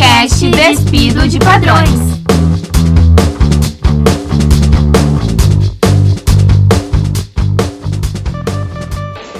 podcast 0.00 0.50
Despido 0.50 1.28
de 1.28 1.38
Padrões. 1.38 1.90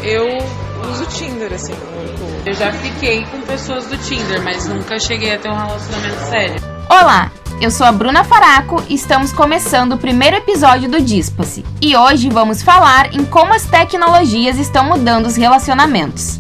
Eu 0.03 0.39
uso 0.91 1.07
Tinder, 1.07 1.51
assim, 1.55 1.73
muito. 1.73 2.47
Eu 2.47 2.55
já 2.55 2.73
fiquei 2.73 3.25
com 3.25 3.41
pessoas 3.41 3.87
do 3.87 3.97
Tinder, 3.97 4.43
mas 4.45 4.67
nunca 4.67 4.99
cheguei 4.99 5.35
a 5.35 5.39
ter 5.39 5.49
um 5.49 5.57
relacionamento 5.57 6.21
sério. 6.29 6.63
Olá, 6.91 7.33
eu 7.59 7.71
sou 7.71 7.87
a 7.87 7.93
Bruna 7.93 8.23
Faraco 8.23 8.83
e 8.87 8.95
estamos 8.95 9.33
começando 9.33 9.93
o 9.93 9.99
primeiro 9.99 10.37
episódio 10.37 10.91
do 10.91 11.01
Dispa-se. 11.01 11.65
E 11.81 11.97
hoje 11.97 12.29
vamos 12.29 12.63
falar 12.63 13.15
em 13.15 13.25
como 13.25 13.55
as 13.55 13.65
tecnologias 13.65 14.59
estão 14.59 14.85
mudando 14.85 15.25
os 15.25 15.37
relacionamentos. 15.37 16.39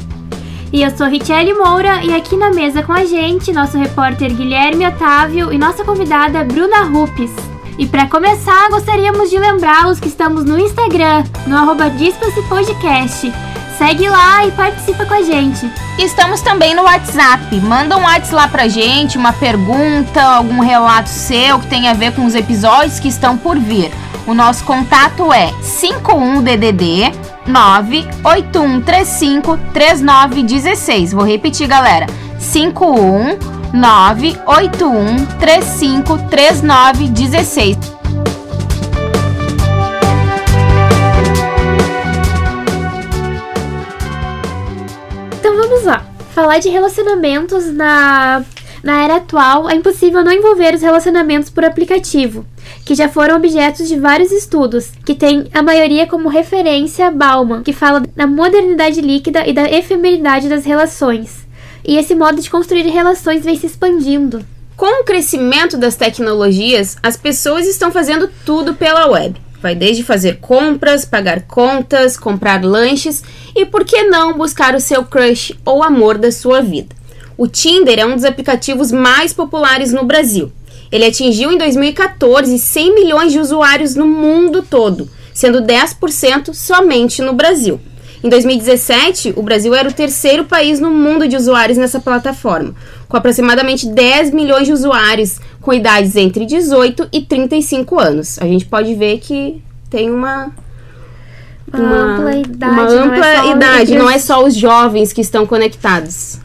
E 0.72 0.82
eu 0.82 0.96
sou 0.96 1.08
Richelle 1.08 1.52
Moura 1.52 2.04
e 2.04 2.14
aqui 2.14 2.36
na 2.36 2.50
mesa 2.50 2.80
com 2.80 2.92
a 2.92 3.04
gente, 3.04 3.52
nosso 3.52 3.76
repórter 3.76 4.32
Guilherme 4.32 4.86
Otávio 4.86 5.52
e 5.52 5.58
nossa 5.58 5.82
convidada 5.82 6.44
Bruna 6.44 6.84
Rupes. 6.84 7.32
E 7.76 7.88
para 7.88 8.06
começar, 8.06 8.68
gostaríamos 8.70 9.30
de 9.30 9.38
lembrá-los 9.38 9.98
que 9.98 10.06
estamos 10.06 10.44
no 10.44 10.56
Instagram, 10.60 11.24
no 11.48 11.56
arroba 11.56 11.90
Podcast. 12.48 13.32
Segue 13.76 14.08
lá 14.08 14.46
e 14.46 14.52
participa 14.52 15.04
com 15.06 15.14
a 15.14 15.22
gente. 15.22 15.68
Estamos 15.98 16.40
também 16.40 16.72
no 16.72 16.82
WhatsApp. 16.82 17.56
Manda 17.56 17.96
um 17.96 18.02
WhatsApp 18.02 18.34
lá 18.34 18.46
pra 18.46 18.68
gente, 18.68 19.18
uma 19.18 19.32
pergunta, 19.32 20.22
algum 20.22 20.60
relato 20.60 21.08
seu 21.08 21.58
que 21.58 21.66
tenha 21.66 21.90
a 21.90 21.94
ver 21.94 22.14
com 22.14 22.24
os 22.24 22.36
episódios 22.36 23.00
que 23.00 23.08
estão 23.08 23.36
por 23.36 23.58
vir. 23.58 23.90
O 24.24 24.34
nosso 24.34 24.62
contato 24.62 25.32
é 25.32 25.52
51DDD 25.62 27.29
98135 27.46 29.58
3916. 29.72 31.12
Vou 31.12 31.24
repetir, 31.24 31.66
galera. 31.66 32.06
51 32.38 33.38
98135 33.72 36.18
3916. 36.28 37.78
Então 45.38 45.56
vamos 45.56 45.84
lá. 45.84 46.04
Falar 46.34 46.58
de 46.58 46.68
relacionamentos 46.68 47.72
na, 47.72 48.42
na 48.82 49.02
era 49.02 49.16
atual 49.16 49.68
é 49.68 49.74
impossível 49.74 50.24
não 50.24 50.32
envolver 50.32 50.74
os 50.74 50.82
relacionamentos 50.82 51.50
por 51.50 51.64
aplicativo, 51.64 52.46
que 52.84 52.94
já 52.94 53.08
foram 53.08 53.36
objetos 53.36 53.88
de 53.88 53.98
vários 53.98 54.32
estudos, 54.32 54.90
que 55.04 55.14
tem 55.14 55.48
a 55.52 55.62
maioria 55.62 56.06
como 56.06 56.28
referência 56.28 57.10
Bauman, 57.10 57.62
que 57.62 57.72
fala 57.72 58.02
da 58.16 58.26
modernidade 58.26 59.00
líquida 59.00 59.46
e 59.46 59.52
da 59.52 59.70
efemeridade 59.70 60.48
das 60.48 60.64
relações. 60.64 61.46
E 61.84 61.96
esse 61.96 62.14
modo 62.14 62.40
de 62.40 62.50
construir 62.50 62.88
relações 62.88 63.44
vem 63.44 63.56
se 63.56 63.66
expandindo. 63.66 64.44
Com 64.76 65.02
o 65.02 65.04
crescimento 65.04 65.76
das 65.76 65.94
tecnologias, 65.94 66.96
as 67.02 67.16
pessoas 67.16 67.66
estão 67.66 67.90
fazendo 67.90 68.30
tudo 68.46 68.74
pela 68.74 69.06
web. 69.08 69.40
Vai 69.60 69.74
desde 69.74 70.02
fazer 70.02 70.38
compras, 70.38 71.04
pagar 71.04 71.42
contas, 71.42 72.16
comprar 72.16 72.64
lanches 72.64 73.22
e, 73.54 73.66
por 73.66 73.84
que 73.84 74.04
não, 74.04 74.38
buscar 74.38 74.74
o 74.74 74.80
seu 74.80 75.04
crush 75.04 75.54
ou 75.66 75.82
amor 75.82 76.16
da 76.16 76.32
sua 76.32 76.62
vida. 76.62 76.96
O 77.36 77.46
Tinder 77.46 77.98
é 77.98 78.06
um 78.06 78.14
dos 78.14 78.24
aplicativos 78.24 78.90
mais 78.90 79.32
populares 79.32 79.92
no 79.92 80.04
Brasil. 80.04 80.50
Ele 80.90 81.04
atingiu 81.04 81.52
em 81.52 81.58
2014 81.58 82.58
100 82.58 82.94
milhões 82.94 83.32
de 83.32 83.38
usuários 83.38 83.94
no 83.94 84.06
mundo 84.06 84.62
todo, 84.62 85.08
sendo 85.32 85.62
10% 85.62 86.52
somente 86.52 87.22
no 87.22 87.32
Brasil. 87.32 87.80
Em 88.22 88.28
2017, 88.28 89.32
o 89.34 89.42
Brasil 89.42 89.74
era 89.74 89.88
o 89.88 89.92
terceiro 89.92 90.44
país 90.44 90.78
no 90.78 90.90
mundo 90.90 91.26
de 91.26 91.36
usuários 91.36 91.78
nessa 91.78 91.98
plataforma, 91.98 92.74
com 93.08 93.16
aproximadamente 93.16 93.86
10 93.86 94.32
milhões 94.32 94.66
de 94.66 94.72
usuários 94.72 95.40
com 95.62 95.72
idades 95.72 96.16
entre 96.16 96.44
18 96.44 97.08
e 97.10 97.22
35 97.22 97.98
anos. 97.98 98.38
A 98.38 98.44
gente 98.44 98.66
pode 98.66 98.94
ver 98.94 99.18
que 99.20 99.62
tem 99.88 100.10
uma 100.10 100.52
uma, 101.72 101.96
ampla 101.96 102.34
idade, 102.34 102.72
uma 102.72 102.82
ampla 102.82 103.16
não 103.16 103.24
é 103.24 103.50
idade, 103.52 103.94
não 103.94 104.10
é 104.10 104.18
só 104.18 104.44
os 104.44 104.54
jovens 104.54 105.12
que 105.12 105.20
estão 105.20 105.46
conectados. 105.46 106.38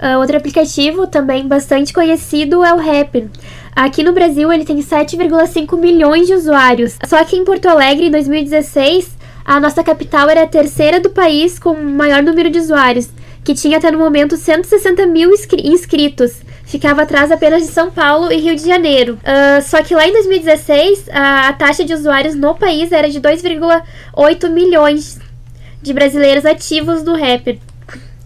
Uh, 0.00 0.18
outro 0.18 0.36
aplicativo 0.36 1.06
também 1.06 1.46
bastante 1.46 1.92
conhecido 1.92 2.64
é 2.64 2.74
o 2.74 2.78
Rapper. 2.78 3.28
Aqui 3.74 4.02
no 4.02 4.12
Brasil 4.12 4.52
ele 4.52 4.64
tem 4.64 4.78
7,5 4.78 5.78
milhões 5.78 6.26
de 6.26 6.34
usuários. 6.34 6.98
Só 7.06 7.24
que 7.24 7.36
em 7.36 7.44
Porto 7.44 7.66
Alegre, 7.66 8.06
em 8.06 8.10
2016, 8.10 9.16
a 9.44 9.58
nossa 9.58 9.82
capital 9.82 10.28
era 10.28 10.42
a 10.42 10.46
terceira 10.46 11.00
do 11.00 11.10
país 11.10 11.58
com 11.58 11.74
maior 11.74 12.22
número 12.22 12.50
de 12.50 12.58
usuários, 12.58 13.08
que 13.42 13.54
tinha 13.54 13.78
até 13.78 13.90
no 13.90 13.98
momento 13.98 14.36
160 14.36 15.06
mil 15.06 15.30
inscritos. 15.64 16.42
Ficava 16.64 17.02
atrás 17.02 17.32
apenas 17.32 17.62
de 17.62 17.68
São 17.68 17.90
Paulo 17.90 18.30
e 18.30 18.36
Rio 18.36 18.54
de 18.54 18.66
Janeiro. 18.66 19.14
Uh, 19.14 19.62
só 19.62 19.82
que 19.82 19.94
lá 19.94 20.06
em 20.06 20.12
2016, 20.12 21.08
a, 21.10 21.48
a 21.48 21.52
taxa 21.54 21.84
de 21.84 21.92
usuários 21.92 22.34
no 22.34 22.54
país 22.54 22.92
era 22.92 23.08
de 23.08 23.20
2,8 23.20 24.50
milhões 24.50 25.18
de 25.80 25.92
brasileiros 25.92 26.46
ativos 26.46 27.02
do 27.02 27.16
Rapper. 27.16 27.58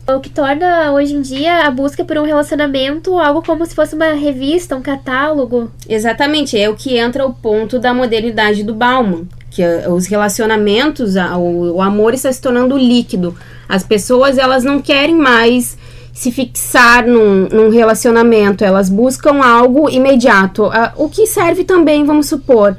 O 0.09 0.21
que 0.21 0.31
torna 0.31 0.93
hoje 0.93 1.15
em 1.15 1.21
dia 1.21 1.67
a 1.67 1.71
busca 1.71 2.05
por 2.05 2.17
um 2.17 2.23
relacionamento 2.23 3.19
algo 3.19 3.43
como 3.43 3.67
se 3.67 3.75
fosse 3.75 3.97
uma 3.97 4.13
revista, 4.13 4.77
um 4.77 4.81
catálogo. 4.81 5.69
Exatamente, 5.89 6.57
é 6.57 6.71
o 6.71 6.77
que 6.77 6.97
entra 6.97 7.27
o 7.27 7.35
ponto 7.35 7.81
da 7.81 7.93
modernidade 7.93 8.63
do 8.63 8.73
Bauman, 8.73 9.27
que 9.51 9.63
os 9.89 10.07
relacionamentos, 10.07 11.15
o, 11.17 11.83
amor 11.83 12.15
está 12.15 12.33
se 12.33 12.41
tornando 12.41 12.79
líquido. 12.79 13.37
As 13.69 13.83
pessoas 13.83 14.39
elas 14.39 14.63
não 14.63 14.81
querem 14.81 15.17
mais 15.17 15.77
se 16.13 16.31
fixar 16.31 17.05
num, 17.05 17.49
num 17.49 17.69
relacionamento, 17.69 18.65
elas 18.65 18.89
buscam 18.89 19.45
algo 19.45 19.91
imediato. 19.91 20.71
O 20.97 21.09
que 21.09 21.27
serve 21.27 21.65
também, 21.65 22.05
vamos 22.05 22.29
supor, 22.29 22.77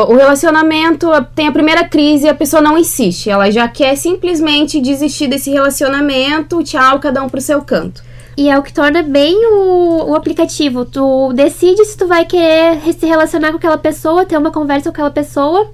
o 0.00 0.16
relacionamento 0.16 1.08
tem 1.34 1.48
a 1.48 1.52
primeira 1.52 1.84
crise 1.84 2.24
e 2.24 2.28
a 2.28 2.34
pessoa 2.34 2.62
não 2.62 2.78
insiste. 2.78 3.28
Ela 3.28 3.50
já 3.50 3.68
quer 3.68 3.94
simplesmente 3.96 4.80
desistir 4.80 5.28
desse 5.28 5.50
relacionamento, 5.50 6.62
tchau, 6.62 6.98
cada 6.98 7.22
um 7.22 7.28
pro 7.28 7.40
seu 7.40 7.60
canto. 7.60 8.02
E 8.34 8.48
é 8.48 8.58
o 8.58 8.62
que 8.62 8.72
torna 8.72 9.02
bem 9.02 9.36
o, 9.46 10.10
o 10.10 10.14
aplicativo. 10.14 10.86
Tu 10.86 11.32
decide 11.34 11.84
se 11.84 11.96
tu 11.96 12.06
vai 12.06 12.24
querer 12.24 12.80
se 12.98 13.04
relacionar 13.04 13.50
com 13.50 13.58
aquela 13.58 13.76
pessoa, 13.76 14.24
ter 14.24 14.38
uma 14.38 14.50
conversa 14.50 14.84
com 14.84 14.90
aquela 14.90 15.10
pessoa. 15.10 15.70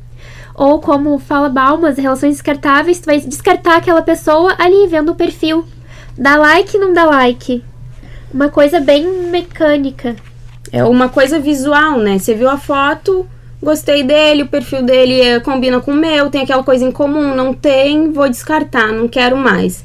Ou 0.54 0.80
como 0.80 1.16
fala 1.20 1.48
Baumas, 1.48 1.96
relações 1.96 2.32
descartáveis, 2.32 2.98
tu 2.98 3.06
vai 3.06 3.20
descartar 3.20 3.76
aquela 3.76 4.02
pessoa 4.02 4.56
ali, 4.58 4.88
vendo 4.88 5.12
o 5.12 5.14
perfil. 5.14 5.64
Dá 6.16 6.36
like, 6.36 6.76
não 6.76 6.92
dá 6.92 7.04
like. 7.04 7.62
Uma 8.34 8.48
coisa 8.48 8.80
bem 8.80 9.06
mecânica. 9.30 10.16
É 10.72 10.82
uma 10.82 11.08
coisa 11.08 11.38
visual, 11.38 11.98
né? 11.98 12.18
Você 12.18 12.34
viu 12.34 12.50
a 12.50 12.58
foto, 12.58 13.24
gostei 13.62 14.02
dele, 14.02 14.42
o 14.42 14.48
perfil 14.48 14.82
dele 14.82 15.20
é, 15.20 15.40
combina 15.40 15.80
com 15.80 15.92
o 15.92 15.96
meu, 15.96 16.30
tem 16.30 16.42
aquela 16.42 16.62
coisa 16.62 16.84
em 16.84 16.92
comum, 16.92 17.34
não 17.34 17.52
tem, 17.52 18.12
vou 18.12 18.28
descartar, 18.28 18.92
não 18.92 19.08
quero 19.08 19.36
mais. 19.36 19.84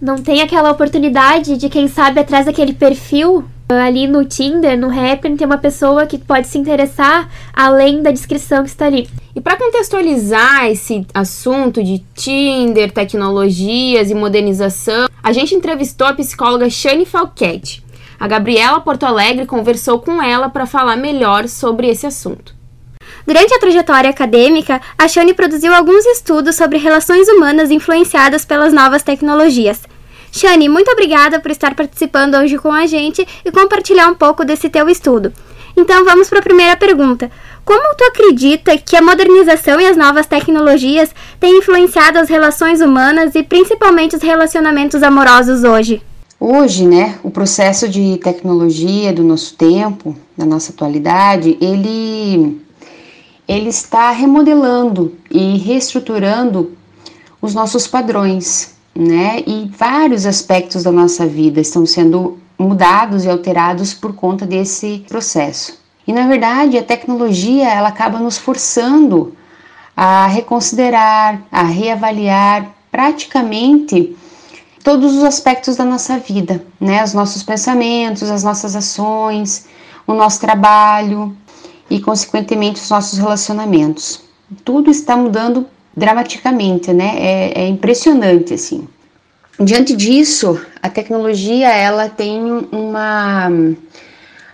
Não 0.00 0.16
tem 0.16 0.42
aquela 0.42 0.70
oportunidade 0.70 1.56
de 1.56 1.68
quem 1.68 1.86
sabe 1.86 2.20
atrás 2.20 2.46
daquele 2.46 2.72
perfil 2.72 3.44
ali 3.68 4.06
no 4.06 4.24
Tinder, 4.24 4.78
no 4.78 4.88
Happn, 4.88 5.36
tem 5.36 5.46
uma 5.46 5.58
pessoa 5.58 6.06
que 6.06 6.18
pode 6.18 6.46
se 6.46 6.58
interessar 6.58 7.28
além 7.52 8.02
da 8.02 8.10
descrição 8.10 8.62
que 8.62 8.68
está 8.68 8.86
ali. 8.86 9.08
E 9.34 9.40
para 9.40 9.56
contextualizar 9.56 10.66
esse 10.66 11.06
assunto 11.14 11.82
de 11.82 12.00
Tinder, 12.14 12.92
tecnologias 12.92 14.10
e 14.10 14.14
modernização, 14.14 15.08
a 15.22 15.32
gente 15.32 15.54
entrevistou 15.54 16.06
a 16.06 16.14
psicóloga 16.14 16.68
Shane 16.68 17.06
Falquete. 17.06 17.82
A 18.18 18.28
Gabriela 18.28 18.80
Porto 18.80 19.04
Alegre 19.04 19.46
conversou 19.46 19.98
com 19.98 20.22
ela 20.22 20.48
para 20.48 20.66
falar 20.66 20.96
melhor 20.96 21.48
sobre 21.48 21.88
esse 21.88 22.06
assunto. 22.06 22.61
Durante 23.26 23.54
a 23.54 23.58
trajetória 23.58 24.10
acadêmica, 24.10 24.80
a 24.98 25.06
Shane 25.06 25.34
produziu 25.34 25.72
alguns 25.72 26.04
estudos 26.06 26.56
sobre 26.56 26.78
relações 26.78 27.28
humanas 27.28 27.70
influenciadas 27.70 28.44
pelas 28.44 28.72
novas 28.72 29.02
tecnologias. 29.02 29.80
Shane, 30.32 30.68
muito 30.68 30.90
obrigada 30.90 31.38
por 31.38 31.50
estar 31.50 31.74
participando 31.74 32.36
hoje 32.36 32.58
com 32.58 32.72
a 32.72 32.86
gente 32.86 33.26
e 33.44 33.52
compartilhar 33.52 34.08
um 34.08 34.14
pouco 34.14 34.44
desse 34.44 34.68
teu 34.68 34.88
estudo. 34.88 35.32
Então 35.76 36.04
vamos 36.04 36.28
para 36.28 36.40
a 36.40 36.42
primeira 36.42 36.76
pergunta. 36.76 37.30
Como 37.64 37.94
tu 37.96 38.04
acredita 38.04 38.76
que 38.76 38.96
a 38.96 39.02
modernização 39.02 39.80
e 39.80 39.86
as 39.86 39.96
novas 39.96 40.26
tecnologias 40.26 41.14
têm 41.38 41.58
influenciado 41.58 42.18
as 42.18 42.28
relações 42.28 42.80
humanas 42.80 43.34
e 43.34 43.42
principalmente 43.42 44.16
os 44.16 44.22
relacionamentos 44.22 45.02
amorosos 45.02 45.62
hoje? 45.64 46.02
Hoje, 46.40 46.88
né, 46.88 47.20
o 47.22 47.30
processo 47.30 47.88
de 47.88 48.18
tecnologia 48.18 49.12
do 49.12 49.22
nosso 49.22 49.54
tempo, 49.54 50.16
da 50.36 50.44
nossa 50.44 50.72
atualidade, 50.72 51.56
ele 51.60 52.60
ele 53.46 53.68
está 53.68 54.10
remodelando 54.10 55.16
e 55.30 55.58
reestruturando 55.58 56.76
os 57.40 57.54
nossos 57.54 57.86
padrões, 57.86 58.74
né? 58.94 59.42
E 59.46 59.70
vários 59.76 60.26
aspectos 60.26 60.84
da 60.84 60.92
nossa 60.92 61.26
vida 61.26 61.60
estão 61.60 61.84
sendo 61.84 62.38
mudados 62.58 63.24
e 63.24 63.28
alterados 63.28 63.92
por 63.92 64.14
conta 64.14 64.46
desse 64.46 65.04
processo. 65.08 65.78
E 66.06 66.12
na 66.12 66.26
verdade, 66.26 66.78
a 66.78 66.82
tecnologia 66.82 67.68
ela 67.68 67.88
acaba 67.88 68.18
nos 68.18 68.38
forçando 68.38 69.34
a 69.96 70.26
reconsiderar, 70.26 71.42
a 71.50 71.62
reavaliar 71.62 72.70
praticamente 72.90 74.16
todos 74.82 75.14
os 75.14 75.24
aspectos 75.24 75.76
da 75.76 75.84
nossa 75.84 76.18
vida, 76.18 76.64
né? 76.80 77.02
Os 77.02 77.14
nossos 77.14 77.42
pensamentos, 77.42 78.30
as 78.30 78.44
nossas 78.44 78.74
ações, 78.76 79.66
o 80.06 80.14
nosso 80.14 80.40
trabalho 80.40 81.36
e, 81.92 82.00
consequentemente, 82.00 82.80
os 82.80 82.88
nossos 82.88 83.18
relacionamentos. 83.18 84.22
Tudo 84.64 84.90
está 84.90 85.14
mudando 85.14 85.66
dramaticamente, 85.94 86.90
né? 86.90 87.16
É, 87.18 87.64
é 87.64 87.68
impressionante, 87.68 88.54
assim. 88.54 88.88
Diante 89.60 89.94
disso, 89.94 90.58
a 90.82 90.88
tecnologia 90.88 91.68
ela 91.68 92.08
tem 92.08 92.40
uma, 92.72 93.50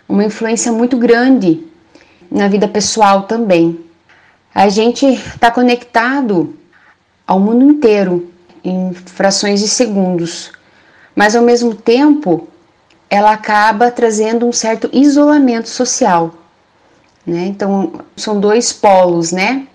uma 0.09 0.25
influência 0.25 0.73
muito 0.73 0.97
grande 0.97 1.63
na 2.29 2.49
vida 2.49 2.67
pessoal 2.67 3.23
também. 3.23 3.79
A 4.53 4.69
gente 4.69 5.07
está 5.07 5.49
conectado 5.49 6.57
ao 7.25 7.39
mundo 7.39 7.65
inteiro 7.65 8.29
em 8.65 8.93
frações 8.93 9.61
de 9.61 9.69
segundos, 9.69 10.51
mas 11.15 11.37
ao 11.37 11.45
mesmo 11.45 11.73
tempo 11.73 12.49
ela 13.09 13.31
acaba 13.31 13.93
trazendo 13.93 14.45
um 14.45 14.53
certo 14.53 14.91
isolamento 14.93 15.69
social. 15.69 16.35
Né? 17.29 17.45
Então, 17.49 17.93
são 18.17 18.41
dois 18.41 18.73
polos, 18.73 19.33
né? 19.33 19.67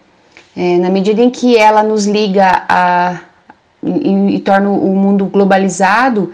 É, 0.57 0.77
na 0.79 0.89
medida 0.89 1.21
em 1.21 1.29
que 1.29 1.55
ela 1.55 1.83
nos 1.83 2.07
liga 2.07 2.65
a, 2.67 3.19
e, 3.83 4.35
e 4.35 4.39
torna 4.39 4.71
o 4.71 4.95
mundo 4.95 5.25
globalizado, 5.25 6.33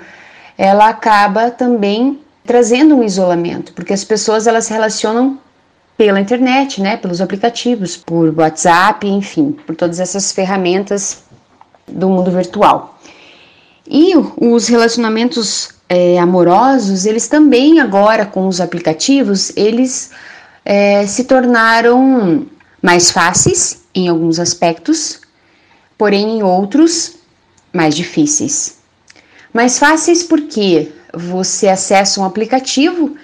ela 0.58 0.88
acaba 0.88 1.52
também 1.52 2.20
trazendo 2.46 2.96
um 2.96 3.04
isolamento, 3.04 3.74
porque 3.74 3.92
as 3.92 4.06
pessoas 4.06 4.48
elas 4.48 4.66
se 4.66 4.74
relacionam 4.74 5.38
pela 5.98 6.22
internet, 6.22 6.82
né, 6.82 6.96
pelos 6.96 7.20
aplicativos, 7.20 7.98
por 7.98 8.34
WhatsApp, 8.38 9.06
enfim, 9.06 9.52
por 9.52 9.76
todas 9.76 10.00
essas 10.00 10.32
ferramentas 10.32 11.24
do 11.86 12.08
mundo 12.08 12.32
virtual. 12.32 12.98
E 13.86 14.14
os 14.16 14.70
relacionamentos 14.70 15.70
é, 15.90 16.18
amorosos, 16.18 17.06
eles 17.06 17.28
também 17.28 17.82
agora 17.82 18.26
com 18.26 18.48
os 18.48 18.62
aplicativos, 18.62 19.52
eles 19.58 20.12
é, 20.70 21.04
se 21.08 21.24
tornaram 21.24 22.46
mais 22.80 23.10
fáceis 23.10 23.86
em 23.94 24.08
alguns 24.08 24.40
aspectos, 24.40 25.20
porém 25.98 26.38
em 26.38 26.44
outros 26.44 27.16
mais 27.74 27.96
difíceis. 27.96 28.78
Mais 29.52 29.80
fáceis 29.80 30.22
porque 30.22 30.92
você 31.12 31.68
acessa 31.68 32.22
um 32.22 32.24
aplicativo 32.24 33.18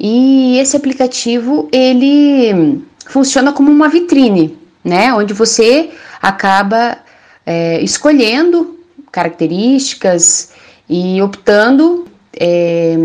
e 0.00 0.56
esse 0.58 0.78
aplicativo 0.78 1.68
ele 1.70 2.82
funciona 3.04 3.52
como 3.52 3.70
uma 3.70 3.90
vitrine, 3.90 4.56
né? 4.82 5.12
Onde 5.12 5.34
você 5.34 5.90
acaba 6.22 6.96
é, 7.44 7.82
escolhendo 7.82 8.78
características 9.12 10.52
e 10.88 11.20
optando 11.20 12.08
é, 12.32 12.96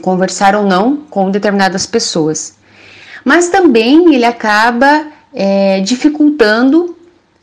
conversar 0.00 0.54
ou 0.54 0.64
não 0.64 0.98
com 0.98 1.32
determinadas 1.32 1.84
pessoas. 1.84 2.55
Mas 3.26 3.48
também 3.48 4.14
ele 4.14 4.24
acaba 4.24 5.08
é, 5.34 5.80
dificultando 5.80 6.96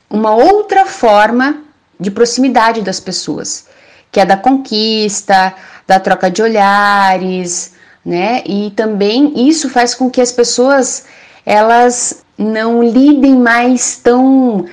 uma 0.09 0.33
outra 0.33 0.85
forma 0.85 1.62
de 2.00 2.09
proximidade 2.09 2.81
das 2.81 3.01
pessoas, 3.01 3.68
que 4.09 4.21
é 4.21 4.25
da 4.25 4.38
conquista, 4.38 5.53
da 5.85 6.00
troca 6.00 6.31
de 6.31 6.41
olhares, 6.41 7.74
né? 8.06 8.41
E 8.45 8.71
também 8.71 9.50
isso 9.50 9.69
faz 9.69 9.94
com 9.94 10.09
que 10.09 10.21
as 10.21 10.31
pessoas 10.31 11.03
elas 11.45 12.24
não 12.38 12.81
lidem 12.81 13.36
mais 13.36 13.97
tão 13.97 14.65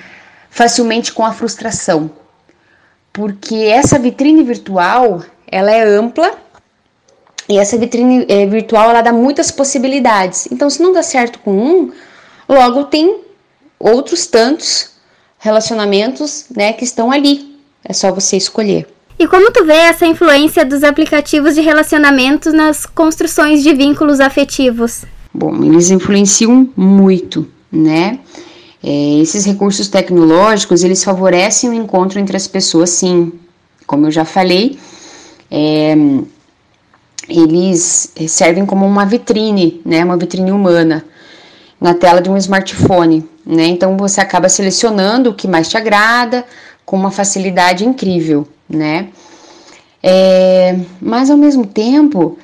facilmente 0.48 1.12
com 1.12 1.24
a 1.24 1.32
frustração, 1.32 2.08
porque 3.12 3.56
essa 3.56 3.98
vitrine 3.98 4.44
virtual 4.44 5.24
ela 5.50 5.72
é 5.72 5.82
ampla 5.82 6.38
e 7.50 7.58
essa 7.58 7.76
vitrine 7.76 8.24
é, 8.28 8.46
virtual 8.46 8.90
ela 8.90 9.02
dá 9.02 9.12
muitas 9.12 9.50
possibilidades. 9.50 10.46
Então, 10.52 10.70
se 10.70 10.80
não 10.80 10.92
dá 10.92 11.02
certo 11.02 11.40
com 11.40 11.52
um, 11.52 11.92
logo 12.48 12.84
tem 12.84 13.18
outros 13.76 14.26
tantos 14.26 14.90
relacionamentos, 15.36 16.44
né, 16.54 16.72
que 16.72 16.84
estão 16.84 17.10
ali. 17.10 17.58
É 17.84 17.92
só 17.92 18.12
você 18.12 18.36
escolher. 18.36 18.86
E 19.18 19.26
como 19.26 19.50
tu 19.50 19.64
vê 19.64 19.74
essa 19.74 20.06
influência 20.06 20.64
dos 20.64 20.84
aplicativos 20.84 21.56
de 21.56 21.60
relacionamento 21.60 22.52
nas 22.52 22.86
construções 22.86 23.62
de 23.62 23.74
vínculos 23.74 24.20
afetivos? 24.20 25.04
Bom, 25.34 25.64
eles 25.64 25.90
influenciam 25.90 26.68
muito, 26.76 27.48
né? 27.70 28.20
É, 28.82 29.18
esses 29.20 29.44
recursos 29.44 29.88
tecnológicos, 29.88 30.84
eles 30.84 31.02
favorecem 31.02 31.68
o 31.68 31.74
encontro 31.74 32.18
entre 32.18 32.36
as 32.36 32.46
pessoas, 32.46 32.90
sim. 32.90 33.32
Como 33.86 34.06
eu 34.06 34.10
já 34.10 34.24
falei, 34.24 34.78
é, 35.50 35.96
eles 37.30 38.12
servem 38.28 38.66
como 38.66 38.86
uma 38.86 39.06
vitrine, 39.06 39.80
né? 39.84 40.04
Uma 40.04 40.16
vitrine 40.16 40.50
humana 40.50 41.04
na 41.80 41.94
tela 41.94 42.20
de 42.20 42.28
um 42.28 42.36
smartphone, 42.36 43.26
né? 43.46 43.66
Então 43.66 43.96
você 43.96 44.20
acaba 44.20 44.48
selecionando 44.48 45.30
o 45.30 45.34
que 45.34 45.48
mais 45.48 45.68
te 45.68 45.76
agrada 45.76 46.44
com 46.84 46.96
uma 46.96 47.10
facilidade 47.10 47.86
incrível, 47.86 48.46
né? 48.68 49.08
É, 50.02 50.78
mas 51.00 51.30
ao 51.30 51.36
mesmo 51.36 51.66
tempo, 51.66 52.38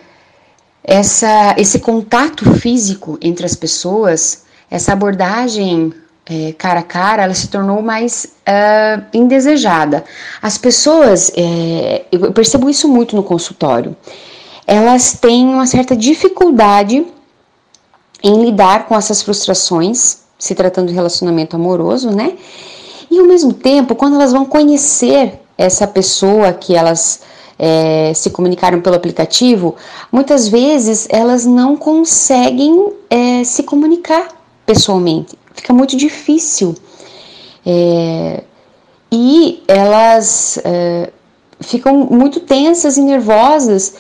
essa, 0.83 1.55
esse 1.59 1.81
contato 1.81 2.55
físico 2.55 3.19
entre 3.21 3.45
as 3.45 3.55
pessoas, 3.55 4.45
essa 4.71 4.93
abordagem 4.93 5.93
é, 6.29 6.53
cara 6.59 6.81
a 6.81 6.83
cara, 6.83 7.23
ela 7.23 7.35
se 7.35 7.49
tornou 7.49 7.81
mais 7.81 8.27
uh, 8.49 9.03
indesejada. 9.15 10.05
As 10.43 10.59
pessoas, 10.59 11.31
é, 11.37 12.05
eu 12.11 12.33
percebo 12.33 12.69
isso 12.69 12.89
muito 12.89 13.15
no 13.15 13.23
consultório, 13.23 13.97
elas 14.67 15.13
têm 15.13 15.47
uma 15.47 15.67
certa 15.67 15.97
dificuldade 15.97 17.07
em 18.23 18.45
lidar 18.45 18.87
com 18.87 18.97
essas 18.97 19.23
frustrações, 19.23 20.19
se 20.39 20.55
tratando 20.55 20.89
de 20.89 20.95
relacionamento 20.95 21.57
amoroso, 21.57 22.11
né? 22.11 22.37
E 23.11 23.19
ao 23.19 23.27
mesmo 23.27 23.53
tempo, 23.53 23.95
quando 23.95 24.15
elas 24.15 24.33
vão 24.33 24.45
conhecer 24.45 25.41
essa 25.57 25.87
pessoa 25.87 26.53
que 26.53 26.75
elas 26.75 27.21
é, 27.59 28.13
se 28.15 28.31
comunicaram 28.31 28.81
pelo 28.81 28.97
aplicativo, 28.97 29.77
muitas 30.11 30.49
vezes 30.49 31.07
elas 31.11 31.47
não 31.47 31.77
conseguem 31.77 32.93
é, 33.09 33.45
se 33.45 33.63
comunicar 33.63 34.29
pessoalmente 34.67 35.37
fica 35.57 35.73
muito 35.73 35.97
difícil. 35.97 36.77
É, 37.65 38.45
e 39.11 39.63
elas 39.67 40.59
é, 40.65 41.11
ficam 41.61 42.07
muito 42.11 42.41
tensas 42.41 42.97
e 42.97 43.01
nervosas 43.01 43.95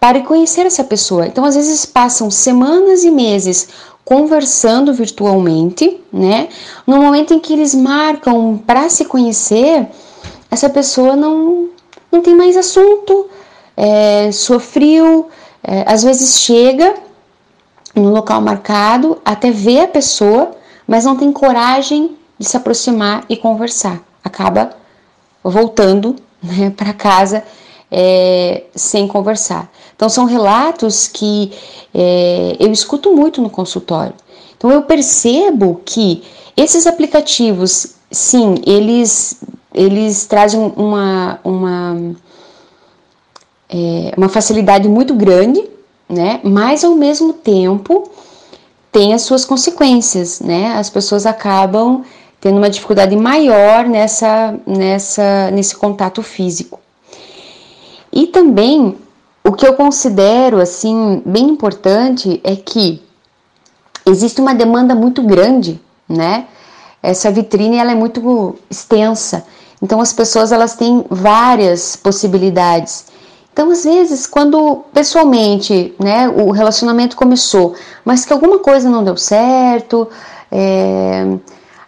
para 0.00 0.20
conhecer 0.20 0.66
essa 0.66 0.84
pessoa. 0.84 1.26
Então, 1.26 1.44
às 1.44 1.54
vezes, 1.54 1.84
passam 1.84 2.30
semanas 2.30 3.04
e 3.04 3.10
meses 3.10 3.68
conversando 4.04 4.94
virtualmente, 4.94 6.00
né? 6.12 6.48
No 6.86 6.96
momento 6.96 7.34
em 7.34 7.38
que 7.38 7.52
eles 7.52 7.74
marcam 7.74 8.56
para 8.66 8.88
se 8.88 9.04
conhecer, 9.04 9.86
essa 10.50 10.70
pessoa 10.70 11.14
não, 11.14 11.68
não 12.10 12.22
tem 12.22 12.34
mais 12.34 12.56
assunto, 12.56 13.28
é, 13.76 14.32
sofreu, 14.32 15.28
é, 15.62 15.84
às 15.86 16.02
vezes 16.02 16.40
chega 16.40 16.94
no 17.94 18.10
local 18.10 18.40
marcado 18.40 19.18
até 19.24 19.50
ver 19.50 19.80
a 19.80 19.88
pessoa, 19.88 20.52
mas 20.86 21.04
não 21.04 21.16
tem 21.16 21.30
coragem 21.30 22.16
de 22.38 22.48
se 22.48 22.56
aproximar 22.56 23.24
e 23.28 23.36
conversar. 23.36 24.00
Acaba 24.24 24.70
voltando 25.44 26.16
né, 26.42 26.70
para 26.70 26.92
casa 26.92 27.44
é, 27.90 28.64
sem 28.74 29.06
conversar. 29.06 29.70
Então, 29.94 30.08
são 30.08 30.24
relatos 30.24 31.08
que 31.08 31.52
é, 31.94 32.56
eu 32.58 32.70
escuto 32.70 33.14
muito 33.14 33.40
no 33.40 33.50
consultório. 33.50 34.14
Então, 34.56 34.70
eu 34.70 34.82
percebo 34.82 35.80
que 35.84 36.22
esses 36.56 36.86
aplicativos, 36.86 37.94
sim, 38.10 38.56
eles, 38.66 39.40
eles 39.72 40.26
trazem 40.26 40.72
uma, 40.76 41.40
uma, 41.44 42.14
é, 43.68 44.12
uma 44.16 44.28
facilidade 44.28 44.88
muito 44.88 45.14
grande, 45.14 45.68
né? 46.08 46.40
mas 46.42 46.84
ao 46.84 46.94
mesmo 46.94 47.32
tempo 47.32 48.10
tem 48.90 49.12
as 49.14 49.22
suas 49.22 49.44
consequências, 49.44 50.40
né? 50.40 50.72
As 50.76 50.88
pessoas 50.88 51.26
acabam 51.26 52.02
tendo 52.40 52.56
uma 52.56 52.70
dificuldade 52.70 53.14
maior 53.16 53.84
nessa, 53.86 54.58
nessa, 54.66 55.50
nesse 55.50 55.76
contato 55.76 56.22
físico. 56.22 56.80
E 58.12 58.26
também 58.26 58.96
o 59.44 59.52
que 59.52 59.66
eu 59.66 59.74
considero 59.74 60.60
assim 60.60 61.22
bem 61.24 61.48
importante 61.48 62.40
é 62.44 62.56
que 62.56 63.02
existe 64.06 64.40
uma 64.40 64.54
demanda 64.54 64.94
muito 64.94 65.22
grande, 65.22 65.80
né? 66.08 66.46
Essa 67.02 67.30
vitrine 67.30 67.76
ela 67.76 67.92
é 67.92 67.94
muito 67.94 68.56
extensa, 68.68 69.46
então 69.80 70.00
as 70.00 70.12
pessoas 70.12 70.50
elas 70.50 70.74
têm 70.74 71.04
várias 71.08 71.96
possibilidades. 71.96 73.06
Então, 73.52 73.70
às 73.72 73.82
vezes, 73.82 74.24
quando 74.24 74.84
pessoalmente 74.92 75.92
né, 75.98 76.28
o 76.28 76.52
relacionamento 76.52 77.16
começou, 77.16 77.74
mas 78.04 78.24
que 78.24 78.32
alguma 78.32 78.60
coisa 78.60 78.88
não 78.88 79.02
deu 79.02 79.16
certo, 79.16 80.08
é, 80.50 81.26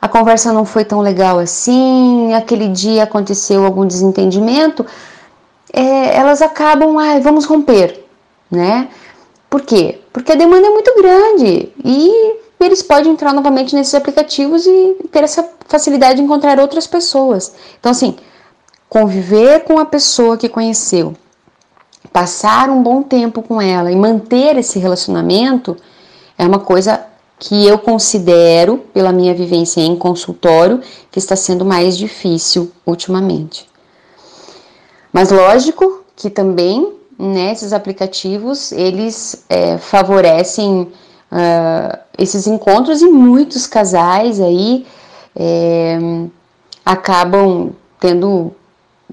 a 0.03 0.09
conversa 0.09 0.53
não 0.53 0.65
foi 0.65 0.85
tão 0.85 1.00
legal 1.00 1.39
assim, 1.39 2.35
aquele 2.35 2.67
dia 2.69 3.05
aconteceu 3.05 3.65
algum 3.65 3.87
desentendimento, 3.87 4.85
é, 5.73 6.17
elas 6.17 6.43
acabam, 6.43 6.99
ah, 6.99 7.19
vamos 7.21 7.45
romper, 7.45 8.05
né? 8.50 8.89
Por 9.49 9.62
quê? 9.62 10.00
Porque 10.12 10.33
a 10.33 10.37
demanda 10.37 10.67
é 10.67 10.71
muito 10.71 10.95
grande 10.97 11.73
e 11.85 12.37
eles 12.61 12.83
podem 12.83 13.12
entrar 13.12 13.33
novamente 13.33 13.75
nesses 13.75 13.95
aplicativos 13.95 14.67
e 14.67 14.97
ter 15.11 15.25
essa 15.25 15.49
facilidade 15.67 16.17
de 16.17 16.23
encontrar 16.23 16.61
outras 16.61 16.87
pessoas. 16.87 17.55
Então, 17.79 17.91
assim, 17.91 18.17
conviver 18.89 19.65
com 19.65 19.79
a 19.79 19.85
pessoa 19.85 20.37
que 20.37 20.49
conheceu, 20.49 21.15
passar 22.12 22.69
um 22.69 22.83
bom 22.83 23.03
tempo 23.03 23.43
com 23.43 23.61
ela 23.61 23.91
e 23.91 23.97
manter 23.97 24.57
esse 24.57 24.79
relacionamento 24.79 25.77
é 26.37 26.45
uma 26.45 26.59
coisa 26.59 27.07
que 27.39 27.67
eu 27.67 27.79
considero, 27.79 28.79
pela 28.93 29.12
minha 29.12 29.35
vivência 29.35 29.81
em 29.81 29.97
consultório, 29.97 30.83
que 31.11 31.19
está 31.19 31.35
sendo 31.35 31.65
mais 31.65 31.97
difícil 31.97 32.71
ultimamente. 32.85 33.70
Mas 35.12 35.31
lógico 35.31 36.05
que 36.14 36.31
também 36.31 36.95
né, 37.19 37.52
esses 37.52 37.73
aplicativos 37.73 38.73
eles 38.73 39.45
é, 39.49 39.76
favorecem 39.79 40.83
uh, 40.83 41.99
esses 42.17 42.47
encontros 42.47 43.02
e 43.02 43.07
muitos 43.07 43.67
casais 43.67 44.40
aí 44.40 44.87
é, 45.35 45.99
acabam 46.85 47.73
tendo 47.99 48.52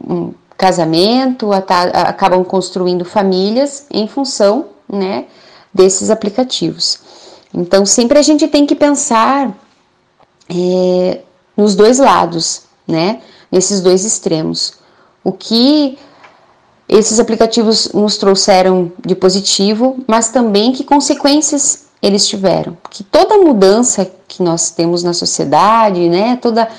um 0.01 0.33
casamento, 0.57 1.51
acabam 1.51 2.43
construindo 2.43 3.05
famílias 3.05 3.85
em 3.91 4.07
função 4.07 4.65
né, 4.89 5.25
desses 5.73 6.09
aplicativos. 6.09 6.99
Então, 7.53 7.85
sempre 7.85 8.17
a 8.17 8.21
gente 8.21 8.47
tem 8.47 8.65
que 8.65 8.75
pensar 8.75 9.55
é, 10.49 11.21
nos 11.55 11.75
dois 11.75 11.99
lados, 11.99 12.63
né? 12.87 13.21
Nesses 13.51 13.81
dois 13.81 14.03
extremos. 14.03 14.76
O 15.27 15.33
que 15.33 15.97
esses 16.87 17.19
aplicativos 17.19 17.91
nos 17.91 18.15
trouxeram 18.15 18.93
de 19.05 19.13
positivo, 19.13 19.97
mas 20.07 20.29
também 20.29 20.71
que 20.71 20.85
consequências 20.85 21.87
eles 22.01 22.25
tiveram. 22.25 22.77
Que 22.89 23.03
toda 23.03 23.37
mudança 23.37 24.09
que 24.25 24.41
nós 24.41 24.69
temos 24.71 25.03
na 25.03 25.11
sociedade, 25.11 26.07
né, 26.07 26.37
toda 26.41 26.69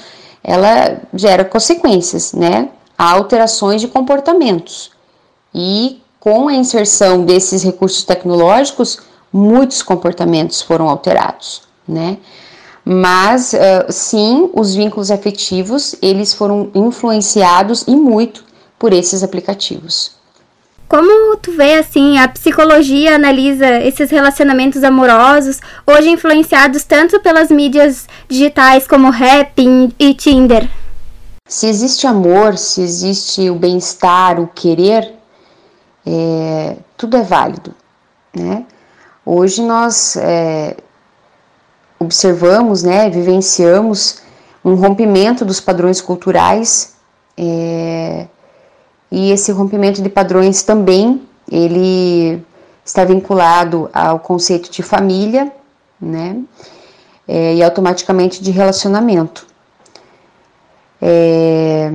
ela 0.43 0.99
gera 1.13 1.45
consequências, 1.45 2.33
né? 2.33 2.71
Há 2.97 3.13
alterações 3.13 3.83
de 3.83 3.89
comportamentos. 3.89 4.93
E 5.55 6.01
com 6.19 6.49
a 6.49 6.55
inserção 6.55 7.27
desses 7.27 7.63
recursos 7.63 8.03
tecnológicos, 8.03 8.99
muitos 9.31 9.83
comportamentos 9.83 10.63
foram 10.63 10.89
alterados, 10.89 11.65
né? 11.87 12.17
Mas 12.91 13.53
uh, 13.53 13.93
sim, 13.93 14.49
os 14.55 14.75
vínculos 14.75 15.11
afetivos 15.11 15.95
eles 16.01 16.33
foram 16.33 16.71
influenciados 16.75 17.85
e 17.87 17.95
muito 17.95 18.43
por 18.79 18.95
esses 18.95 19.23
aplicativos. 19.23 20.17
Como 20.89 21.37
tu 21.37 21.53
vê 21.53 21.75
assim, 21.75 22.17
a 22.19 22.27
psicologia 22.29 23.17
analisa 23.17 23.79
esses 23.83 24.11
relacionamentos 24.11 24.83
amorosos, 24.83 25.61
hoje 25.87 26.09
influenciados 26.09 26.83
tanto 26.85 27.21
pelas 27.21 27.51
mídias 27.51 28.09
digitais 28.27 28.87
como 28.87 29.11
Rap 29.11 29.53
e 29.99 30.15
Tinder? 30.15 30.67
Se 31.47 31.67
existe 31.67 32.07
amor, 32.07 32.57
se 32.57 32.81
existe 32.81 33.51
o 33.51 33.55
bem-estar, 33.55 34.41
o 34.41 34.47
querer, 34.47 35.13
é, 36.07 36.77
tudo 36.97 37.19
é 37.19 37.23
válido, 37.23 37.75
né? 38.35 38.65
Hoje 39.27 39.61
nós 39.61 40.17
é, 40.17 40.75
observamos, 41.99 42.83
né, 42.83 43.11
vivenciamos 43.11 44.23
um 44.65 44.75
rompimento 44.75 45.45
dos 45.45 45.61
padrões 45.61 46.01
culturais 46.01 46.97
é, 47.37 48.27
e 49.11 49.31
esse 49.31 49.51
rompimento 49.53 50.03
de 50.03 50.09
padrões 50.09 50.63
também 50.63 51.23
ele 51.51 52.43
está 52.85 53.05
vinculado 53.05 53.91
ao 53.93 54.19
conceito 54.19 54.71
de 54.71 54.83
família, 54.83 55.53
né, 56.01 56.41
é, 57.27 57.55
e 57.55 57.63
automaticamente 57.63 58.43
de 58.43 58.51
relacionamento. 58.51 59.47
É, 61.01 61.91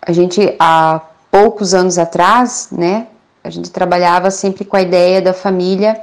a 0.00 0.12
gente 0.12 0.54
há 0.58 1.00
poucos 1.30 1.74
anos 1.74 1.98
atrás, 1.98 2.68
né, 2.70 3.08
a 3.42 3.50
gente 3.50 3.70
trabalhava 3.70 4.30
sempre 4.30 4.64
com 4.64 4.76
a 4.76 4.82
ideia 4.82 5.20
da 5.20 5.32
família 5.32 6.00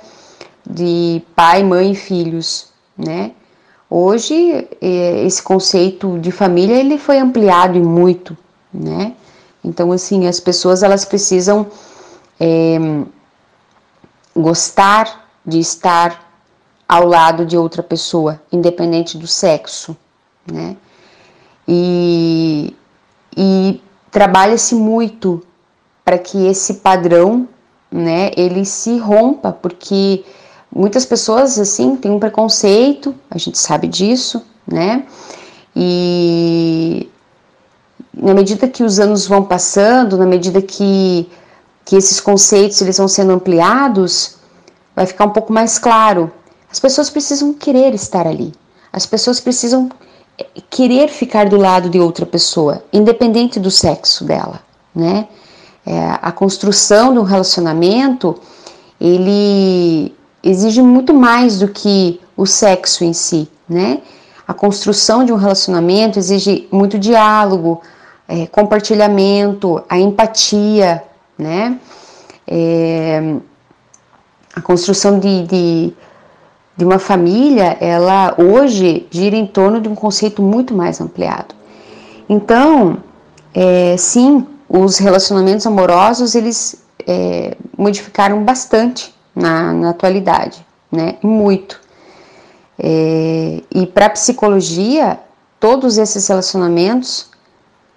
de 0.70 1.24
pai, 1.36 1.64
mãe 1.64 1.92
e 1.92 1.96
filhos, 1.96 2.71
né? 2.98 3.32
Hoje 3.90 4.68
é, 4.82 5.26
esse 5.26 5.42
conceito 5.42 6.18
de 6.20 6.32
família 6.32 6.76
ele 6.76 6.98
foi 6.98 7.20
ampliado 7.20 7.78
e 7.78 7.82
muito, 7.82 8.38
né? 8.74 9.14
Então 9.64 9.92
assim 9.92 10.28
as 10.28 10.40
pessoas 10.40 10.82
elas 10.82 11.04
precisam 11.04 11.68
é, 12.40 12.78
gostar 14.36 15.30
de 15.46 15.60
estar 15.60 16.32
ao 16.88 17.06
lado 17.06 17.46
de 17.46 17.58
outra 17.58 17.82
pessoa, 17.82 18.42
independente 18.52 19.18
do 19.18 19.28
sexo, 19.28 19.96
né? 20.46 20.76
E, 21.68 22.76
e 23.36 23.82
trabalha-se 24.12 24.76
muito 24.76 25.42
para 26.04 26.18
que 26.18 26.48
esse 26.48 26.76
padrão, 26.76 27.48
né, 27.90 28.32
ele 28.36 28.66
se 28.66 28.98
rompa, 28.98 29.52
porque 29.52 30.26
muitas 30.74 31.06
pessoas 31.06 31.60
assim 31.60 31.96
têm 31.96 32.12
um 32.12 32.20
preconceito, 32.20 33.14
a 33.30 33.38
gente 33.38 33.58
sabe 33.58 33.88
disso, 33.88 34.42
né? 34.66 35.06
E 35.76 37.10
na 38.14 38.34
medida 38.34 38.68
que 38.68 38.84
os 38.84 39.00
anos 39.00 39.26
vão 39.26 39.44
passando, 39.44 40.18
na 40.18 40.26
medida 40.26 40.62
que, 40.62 41.30
que 41.86 41.96
esses 41.96 42.20
conceitos 42.20 42.82
eles 42.82 42.98
vão 42.98 43.08
sendo 43.08 43.32
ampliados, 43.32 44.36
vai 44.96 45.06
ficar 45.06 45.26
um 45.26 45.32
pouco 45.32 45.52
mais 45.52 45.80
claro. 45.80 46.32
As 46.72 46.80
pessoas 46.80 47.10
precisam 47.10 47.54
querer 47.54 47.94
estar 47.94 48.28
ali. 48.28 48.54
As 48.94 49.06
pessoas 49.06 49.40
precisam 49.40 49.90
eh, 50.38 50.46
querer 50.70 51.10
ficar 51.10 51.48
do 51.48 51.58
lado 51.58 51.90
de 51.90 52.00
outra 52.00 52.26
pessoa, 52.26 52.84
independente 52.92 53.60
do 53.60 53.72
sexo 53.72 54.24
dela, 54.26 54.62
né? 54.94 55.28
É, 55.84 56.20
a 56.22 56.32
construção 56.32 57.12
de 57.12 57.18
um 57.18 57.24
relacionamento, 57.24 58.40
ele 59.00 60.14
exige 60.44 60.82
muito 60.82 61.14
mais 61.14 61.60
do 61.60 61.68
que 61.68 62.20
o 62.36 62.46
sexo 62.46 63.04
em 63.04 63.14
si, 63.14 63.50
né? 63.68 64.02
A 64.48 64.54
construção 64.54 65.24
de 65.24 65.32
um 65.32 65.36
relacionamento 65.36 66.20
exige 66.20 66.68
muito 66.72 66.98
diálogo, 67.00 67.82
é, 68.28 68.48
compartilhamento, 68.48 69.82
a 69.88 69.98
empatia, 69.98 71.04
né? 71.38 71.80
É, 72.48 73.36
a 74.54 74.62
construção 74.62 75.20
de, 75.20 75.44
de, 75.44 75.94
de 76.76 76.84
uma 76.84 77.00
família, 77.00 77.78
ela 77.80 78.36
hoje 78.38 79.08
gira 79.10 79.36
em 79.36 79.46
torno 79.46 79.80
de 79.80 79.88
um 79.88 79.96
conceito 79.96 80.42
muito 80.42 80.74
mais 80.74 81.00
ampliado. 81.00 81.56
Então, 82.28 82.98
é, 83.54 83.96
sim, 83.98 84.46
os 84.68 84.98
relacionamentos 84.98 85.66
amorosos 85.68 86.36
eles 86.36 86.84
é, 87.08 87.56
modificaram 87.78 88.44
bastante 88.44 89.14
na, 89.36 89.74
na, 89.74 89.90
atualidade, 89.90 90.66
né? 90.92 91.18
Muito. 91.22 91.80
É, 92.78 93.62
e 93.72 93.86
para 93.88 94.08
a 94.08 94.10
psicologia, 94.10 95.20
todos 95.60 95.98
esses 95.98 96.28
relacionamentos 96.28 97.30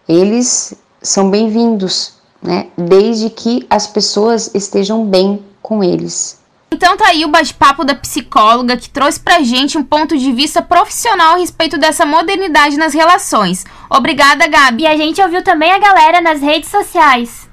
eles 0.08 0.74
são 1.00 1.30
bem-vindos, 1.30 2.14
né? 2.42 2.68
Desde 2.76 3.30
que 3.30 3.66
as 3.70 3.86
pessoas 3.86 4.54
estejam 4.54 5.04
bem 5.06 5.42
com 5.62 5.82
eles. 5.82 6.42
Então 6.74 6.96
tá 6.96 7.06
aí 7.06 7.24
o 7.24 7.28
bate-papo 7.28 7.84
da 7.84 7.94
psicóloga 7.94 8.76
que 8.76 8.90
trouxe 8.90 9.20
pra 9.20 9.40
gente 9.42 9.78
um 9.78 9.84
ponto 9.84 10.18
de 10.18 10.32
vista 10.32 10.60
profissional 10.60 11.34
a 11.34 11.38
respeito 11.38 11.78
dessa 11.78 12.04
modernidade 12.04 12.76
nas 12.76 12.92
relações. 12.92 13.64
Obrigada, 13.88 14.48
Gabi. 14.48 14.82
E 14.82 14.86
a 14.86 14.96
gente 14.96 15.22
ouviu 15.22 15.42
também 15.42 15.70
a 15.70 15.78
galera 15.78 16.20
nas 16.20 16.40
redes 16.40 16.68
sociais. 16.68 17.43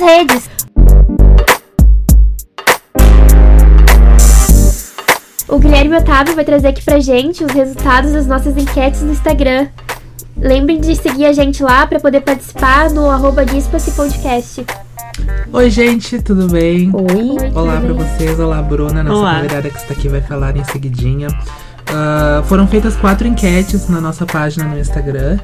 Das 0.00 0.08
redes. 0.08 0.50
O 5.46 5.58
Guilherme 5.58 5.96
Otávio 5.96 6.34
vai 6.34 6.44
trazer 6.44 6.68
aqui 6.68 6.82
pra 6.82 7.00
gente 7.00 7.44
os 7.44 7.52
resultados 7.52 8.12
das 8.12 8.26
nossas 8.26 8.56
enquetes 8.56 9.02
no 9.02 9.12
Instagram. 9.12 9.68
Lembrem 10.36 10.80
de 10.80 10.96
seguir 10.96 11.26
a 11.26 11.32
gente 11.32 11.62
lá 11.62 11.86
para 11.86 12.00
poder 12.00 12.22
participar 12.22 12.90
no 12.90 13.10
arroba 13.10 13.44
Podcast. 13.94 14.64
Oi, 15.52 15.70
gente, 15.70 16.22
tudo 16.22 16.48
bem? 16.48 16.90
Oi. 16.94 17.52
Olá 17.54 17.80
para 17.80 17.92
vocês, 17.92 18.40
olá, 18.40 18.62
Bruna, 18.62 19.02
nossa 19.02 19.20
olá. 19.20 19.34
convidada 19.36 19.68
que 19.68 19.76
está 19.76 19.92
aqui 19.92 20.08
vai 20.08 20.22
falar 20.22 20.56
em 20.56 20.64
seguidinha. 20.64 21.28
Uh, 21.28 22.42
foram 22.44 22.66
feitas 22.66 22.96
quatro 22.96 23.26
enquetes 23.26 23.88
na 23.88 24.00
nossa 24.00 24.24
página 24.24 24.64
no 24.64 24.78
Instagram. 24.78 25.38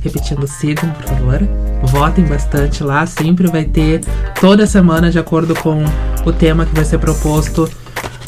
Repetindo, 0.00 0.46
sigam, 0.46 0.90
por 0.90 1.04
favor. 1.04 1.40
Votem 1.82 2.24
bastante 2.24 2.82
lá. 2.82 3.06
Sempre 3.06 3.48
vai 3.48 3.64
ter 3.64 4.00
toda 4.40 4.66
semana, 4.66 5.10
de 5.10 5.18
acordo 5.18 5.54
com 5.56 5.84
o 6.24 6.32
tema 6.32 6.66
que 6.66 6.74
vai 6.74 6.84
ser 6.84 6.98
proposto 6.98 7.68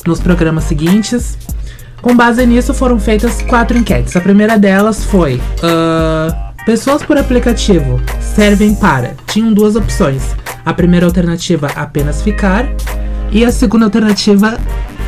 nos 0.07 0.21
programas 0.21 0.65
seguintes. 0.65 1.39
Com 2.03 2.17
base 2.17 2.45
nisso, 2.47 2.73
foram 2.73 2.99
feitas 2.99 3.43
quatro 3.43 3.77
enquetes. 3.77 4.17
A 4.17 4.21
primeira 4.21 4.59
delas 4.59 5.05
foi: 5.05 5.37
uh, 5.37 6.65
pessoas 6.65 7.03
por 7.03 7.19
aplicativo 7.19 8.01
servem 8.21 8.75
para. 8.75 9.15
Tinham 9.27 9.53
duas 9.53 9.77
opções. 9.77 10.35
A 10.65 10.73
primeira 10.73 11.07
alternativa, 11.07 11.69
apenas 11.75 12.23
ficar, 12.23 12.67
e 13.31 13.45
a 13.45 13.53
segunda 13.53 13.87
alternativa, 13.87 14.59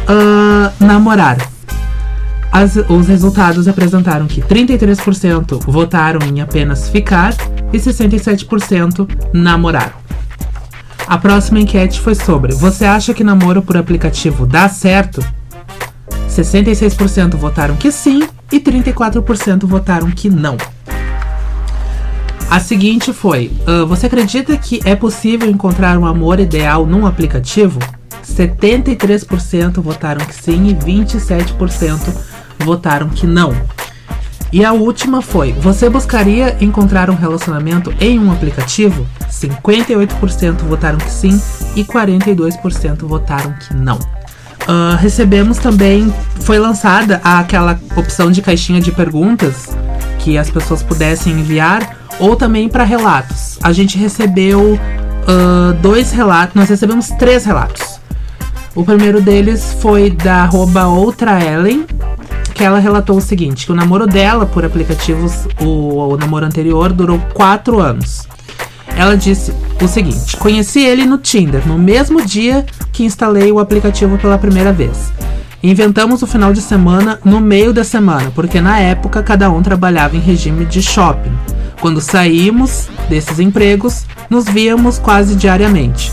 uh, 0.09 0.85
namorar. 0.85 1.52
As, 2.53 2.77
os 2.77 3.09
resultados 3.09 3.67
apresentaram 3.67 4.27
que 4.27 4.43
33% 4.43 5.59
votaram 5.65 6.21
em 6.29 6.43
apenas 6.43 6.91
ficar 6.91 7.35
e 7.73 7.79
67% 7.79 9.09
namorar. 9.33 9.99
A 11.07 11.17
próxima 11.17 11.61
enquete 11.61 11.99
foi 11.99 12.15
sobre: 12.15 12.53
Você 12.55 12.85
acha 12.85 13.15
que 13.15 13.25
namoro 13.25 13.63
por 13.63 13.79
aplicativo 13.79 14.47
dá 14.47 14.69
certo? 14.69 15.25
66% 16.29 17.37
votaram 17.37 17.75
que 17.75 17.91
sim 17.91 18.23
e 18.51 18.61
34% 18.61 19.67
votaram 19.67 20.11
que 20.11 20.29
não. 20.29 20.59
A 22.51 22.61
seguinte 22.61 23.15
foi: 23.15 23.51
uh, 23.67 23.87
Você 23.87 24.07
acredita 24.07 24.59
que 24.59 24.79
é 24.85 24.95
possível 24.95 25.51
encontrar 25.51 25.97
um 25.97 26.05
amor 26.05 26.39
ideal 26.39 26.85
num 26.85 27.07
aplicativo? 27.07 27.79
73% 28.23 29.81
votaram 29.81 30.25
que 30.25 30.35
sim 30.35 30.69
e 30.69 30.75
27% 30.75 32.32
votaram 32.63 33.09
que 33.09 33.27
não. 33.27 33.55
E 34.53 34.65
a 34.65 34.73
última 34.73 35.23
foi: 35.23 35.53
Você 35.53 35.89
buscaria 35.89 36.57
encontrar 36.61 37.09
um 37.09 37.15
relacionamento 37.15 37.93
em 37.99 38.19
um 38.19 38.31
aplicativo? 38.31 39.07
58% 39.31 40.63
votaram 40.65 40.99
que 40.99 41.11
sim 41.11 41.41
e 41.75 41.83
42% 41.83 43.07
votaram 43.07 43.55
que 43.55 43.75
não. 43.75 43.97
Uh, 43.97 44.95
recebemos 44.99 45.59
também, 45.59 46.13
foi 46.41 46.59
lançada 46.59 47.21
aquela 47.25 47.81
opção 47.97 48.31
de 48.31 48.41
caixinha 48.41 48.81
de 48.81 48.93
perguntas 48.93 49.77
que 50.21 50.39
as 50.39 50.49
pessoas 50.51 50.83
pudessem 50.83 51.33
enviar, 51.33 51.97
ou 52.21 52.37
também 52.37 52.69
para 52.69 52.85
relatos. 52.85 53.59
A 53.63 53.73
gente 53.73 53.99
recebeu 53.99 54.75
uh, 54.75 55.73
dois 55.81 56.13
relatos, 56.13 56.55
nós 56.55 56.69
recebemos 56.69 57.09
três 57.09 57.45
relatos. 57.45 58.01
O 58.75 58.85
primeiro 58.85 59.21
deles 59.21 59.77
foi 59.81 60.11
da 60.11 60.45
arroba 60.45 60.87
outra 60.87 61.43
Ellen, 61.43 61.85
que 62.53 62.65
ela 62.65 62.79
relatou 62.79 63.17
o 63.17 63.21
seguinte: 63.21 63.67
que 63.67 63.73
o 63.73 63.75
namoro 63.75 64.07
dela 64.07 64.47
por 64.47 64.65
aplicativos, 64.65 65.47
o, 65.61 66.13
o 66.13 66.17
namoro 66.17 66.47
anterior, 66.47 66.93
durou 66.93 67.19
quatro 67.35 67.81
anos. 67.81 68.27
Ela 68.97 69.17
disse 69.17 69.53
o 69.83 69.89
seguinte: 69.89 70.37
Conheci 70.37 70.81
ele 70.81 71.05
no 71.05 71.19
Tinder, 71.19 71.67
no 71.67 71.79
mesmo 71.79 72.25
dia 72.25 72.65
que 72.93 73.05
instalei 73.05 73.51
o 73.51 73.59
aplicativo 73.59 74.19
pela 74.19 74.39
primeira 74.39 74.73
vez. 74.73 75.13
Inventamos 75.63 76.23
o 76.23 76.27
final 76.27 76.53
de 76.53 76.61
semana 76.61 77.21
no 77.25 77.41
meio 77.41 77.73
da 77.73 77.85
semana, 77.85 78.33
porque 78.35 78.61
na 78.61 78.81
época 78.81 79.23
cada 79.23 79.49
um 79.49 79.63
trabalhava 79.63 80.17
em 80.17 80.21
regime 80.21 80.65
de 80.65 80.83
shopping. 80.83 81.33
Quando 81.81 82.01
saímos 82.01 82.89
desses 83.09 83.39
empregos, 83.39 84.05
nos 84.29 84.45
víamos 84.45 84.99
quase 84.99 85.37
diariamente. 85.37 86.13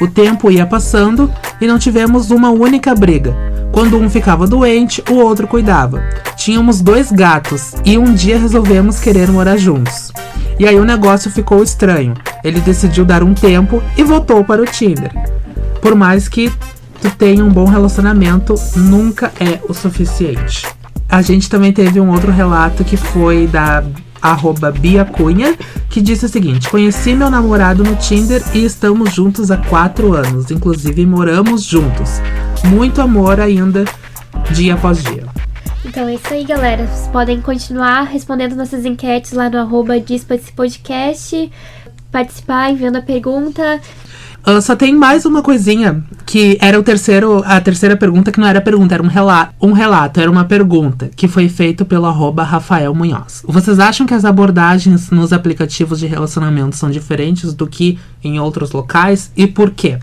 O 0.00 0.06
tempo 0.06 0.50
ia 0.50 0.66
passando 0.66 1.32
e 1.60 1.66
não 1.66 1.78
tivemos 1.78 2.30
uma 2.30 2.50
única 2.50 2.94
briga. 2.94 3.34
Quando 3.72 3.96
um 3.96 4.10
ficava 4.10 4.46
doente, 4.46 5.02
o 5.08 5.14
outro 5.14 5.46
cuidava. 5.46 6.02
Tínhamos 6.36 6.80
dois 6.80 7.12
gatos 7.12 7.74
e 7.84 7.96
um 7.96 8.12
dia 8.12 8.38
resolvemos 8.38 8.98
querer 8.98 9.30
morar 9.30 9.56
juntos. 9.56 10.12
E 10.58 10.66
aí 10.66 10.76
o 10.76 10.84
negócio 10.84 11.30
ficou 11.30 11.62
estranho. 11.62 12.14
Ele 12.42 12.60
decidiu 12.60 13.04
dar 13.04 13.22
um 13.22 13.32
tempo 13.32 13.82
e 13.96 14.02
voltou 14.02 14.44
para 14.44 14.60
o 14.60 14.66
Tinder. 14.66 15.12
Por 15.80 15.94
mais 15.94 16.28
que 16.28 16.52
tu 17.00 17.10
tenha 17.10 17.44
um 17.44 17.48
bom 17.48 17.64
relacionamento, 17.64 18.54
nunca 18.76 19.32
é 19.40 19.60
o 19.68 19.72
suficiente. 19.72 20.66
A 21.08 21.22
gente 21.22 21.48
também 21.48 21.72
teve 21.72 22.00
um 22.00 22.10
outro 22.10 22.30
relato 22.30 22.84
que 22.84 22.96
foi 22.96 23.46
da 23.46 23.82
arroba 24.20 24.70
Bia 24.70 25.04
Cunha, 25.04 25.56
que 25.88 26.00
disse 26.00 26.26
o 26.26 26.28
seguinte: 26.28 26.68
Conheci 26.68 27.14
meu 27.14 27.30
namorado 27.30 27.82
no 27.82 27.96
Tinder 27.96 28.42
e 28.52 28.64
estamos 28.64 29.14
juntos 29.14 29.50
há 29.50 29.56
quatro 29.56 30.12
anos. 30.12 30.50
Inclusive, 30.50 31.06
moramos 31.06 31.62
juntos. 31.62 32.20
Muito 32.68 33.00
amor 33.00 33.40
ainda, 33.40 33.84
dia 34.52 34.74
após 34.74 35.02
dia. 35.02 35.24
Então 35.84 36.06
é 36.08 36.14
isso 36.14 36.32
aí, 36.32 36.44
galera. 36.44 36.86
Vocês 36.86 37.08
podem 37.08 37.40
continuar 37.40 38.02
respondendo 38.02 38.54
nossas 38.54 38.84
enquetes 38.84 39.32
lá 39.32 39.48
no 39.48 39.58
arroba 39.58 39.94
Podcast, 40.54 41.50
participar 42.12 42.70
enviando 42.70 42.96
a 42.96 43.02
pergunta. 43.02 43.80
Uh, 44.46 44.60
só 44.62 44.74
tem 44.74 44.94
mais 44.94 45.26
uma 45.26 45.42
coisinha 45.42 46.02
que 46.24 46.56
era 46.62 46.78
o 46.78 46.82
terceiro, 46.82 47.42
a 47.44 47.60
terceira 47.60 47.94
pergunta 47.94 48.32
que 48.32 48.40
não 48.40 48.46
era 48.46 48.60
pergunta, 48.60 48.94
era 48.94 49.02
um 49.02 49.06
relato, 49.06 49.54
um 49.60 49.72
relato, 49.72 50.18
era 50.18 50.30
uma 50.30 50.44
pergunta 50.44 51.10
que 51.14 51.28
foi 51.28 51.48
feito 51.48 51.84
pelo 51.84 52.06
arroba 52.06 52.42
Rafael 52.42 52.94
Munhoz. 52.94 53.42
Vocês 53.46 53.78
acham 53.78 54.06
que 54.06 54.14
as 54.14 54.24
abordagens 54.24 55.10
nos 55.10 55.32
aplicativos 55.32 55.98
de 55.98 56.06
relacionamento 56.06 56.74
são 56.74 56.90
diferentes 56.90 57.52
do 57.52 57.66
que 57.66 57.98
em 58.24 58.40
outros 58.40 58.72
locais 58.72 59.30
e 59.36 59.46
por 59.46 59.72
quê? 59.72 59.98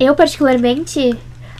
Eu 0.00 0.14
particularmente 0.14 1.14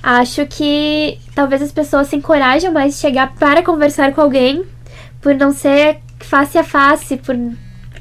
acho 0.05 0.47
que 0.47 1.19
talvez 1.35 1.63
as 1.63 1.73
pessoas 1.73 2.09
se 2.09 2.17
encorajam 2.17 2.73
mais 2.73 2.95
de 2.95 3.01
chegar 3.01 3.35
para 3.35 3.63
conversar 3.63 4.13
com 4.13 4.21
alguém 4.21 4.65
por 5.21 5.35
não 5.35 5.53
ser 5.53 5.99
face 6.21 6.59
a 6.59 6.65
face, 6.65 7.17
por 7.17 7.35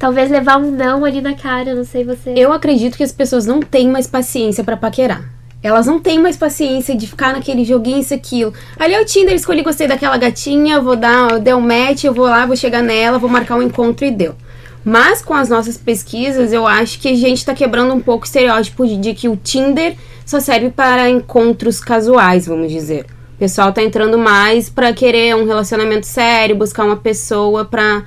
Talvez 0.04 0.30
levar 0.30 0.58
um 0.58 0.70
não 0.70 1.06
ali 1.06 1.22
na 1.22 1.34
cara, 1.34 1.74
não 1.74 1.86
sei 1.86 2.04
você. 2.04 2.34
Eu 2.36 2.52
acredito 2.52 2.98
que 2.98 3.04
as 3.04 3.12
pessoas 3.14 3.46
não 3.46 3.62
têm 3.62 3.88
mais 3.88 4.06
paciência 4.06 4.62
para 4.62 4.76
paquerar. 4.76 5.24
Elas 5.62 5.86
não 5.86 5.98
têm 5.98 6.20
mais 6.20 6.36
paciência 6.36 6.94
de 6.94 7.08
ficar 7.08 7.32
naquele 7.32 7.64
joguinho, 7.64 8.00
isso, 8.00 8.14
aquilo. 8.14 8.54
Ali 8.78 8.96
é 8.96 9.02
o 9.02 9.06
Tinder, 9.06 9.34
escolhi, 9.34 9.62
gostei 9.62 9.88
daquela 9.88 10.18
gatinha, 10.18 10.82
vou 10.82 10.98
dar, 10.98 11.40
deu 11.40 11.56
um 11.56 11.62
match, 11.62 12.04
eu 12.04 12.14
vou 12.14 12.26
lá, 12.26 12.46
vou 12.46 12.58
chegar 12.58 12.84
nela, 12.84 13.18
vou 13.18 13.30
marcar 13.30 13.56
um 13.56 13.62
encontro 13.62 14.06
e 14.06 14.12
deu. 14.12 14.36
Mas 14.84 15.22
com 15.22 15.34
as 15.34 15.48
nossas 15.48 15.78
pesquisas, 15.78 16.52
eu 16.52 16.68
acho 16.68 17.00
que 17.00 17.08
a 17.08 17.16
gente 17.16 17.46
tá 17.46 17.54
quebrando 17.54 17.94
um 17.94 18.02
pouco 18.02 18.26
o 18.26 18.28
estereótipo 18.28 18.86
de, 18.86 18.98
de 18.98 19.14
que 19.14 19.30
o 19.30 19.38
Tinder 19.38 19.96
só 20.26 20.40
serve 20.40 20.70
para 20.70 21.10
encontros 21.10 21.80
casuais, 21.80 22.46
vamos 22.46 22.72
dizer. 22.72 23.06
O 23.36 23.38
pessoal 23.38 23.74
tá 23.74 23.82
entrando 23.82 24.18
mais 24.18 24.70
para 24.70 24.94
querer 24.94 25.36
um 25.36 25.46
relacionamento 25.46 26.06
sério, 26.06 26.56
buscar 26.56 26.86
uma 26.86 26.98
pessoa 26.98 27.66
pra 27.66 28.04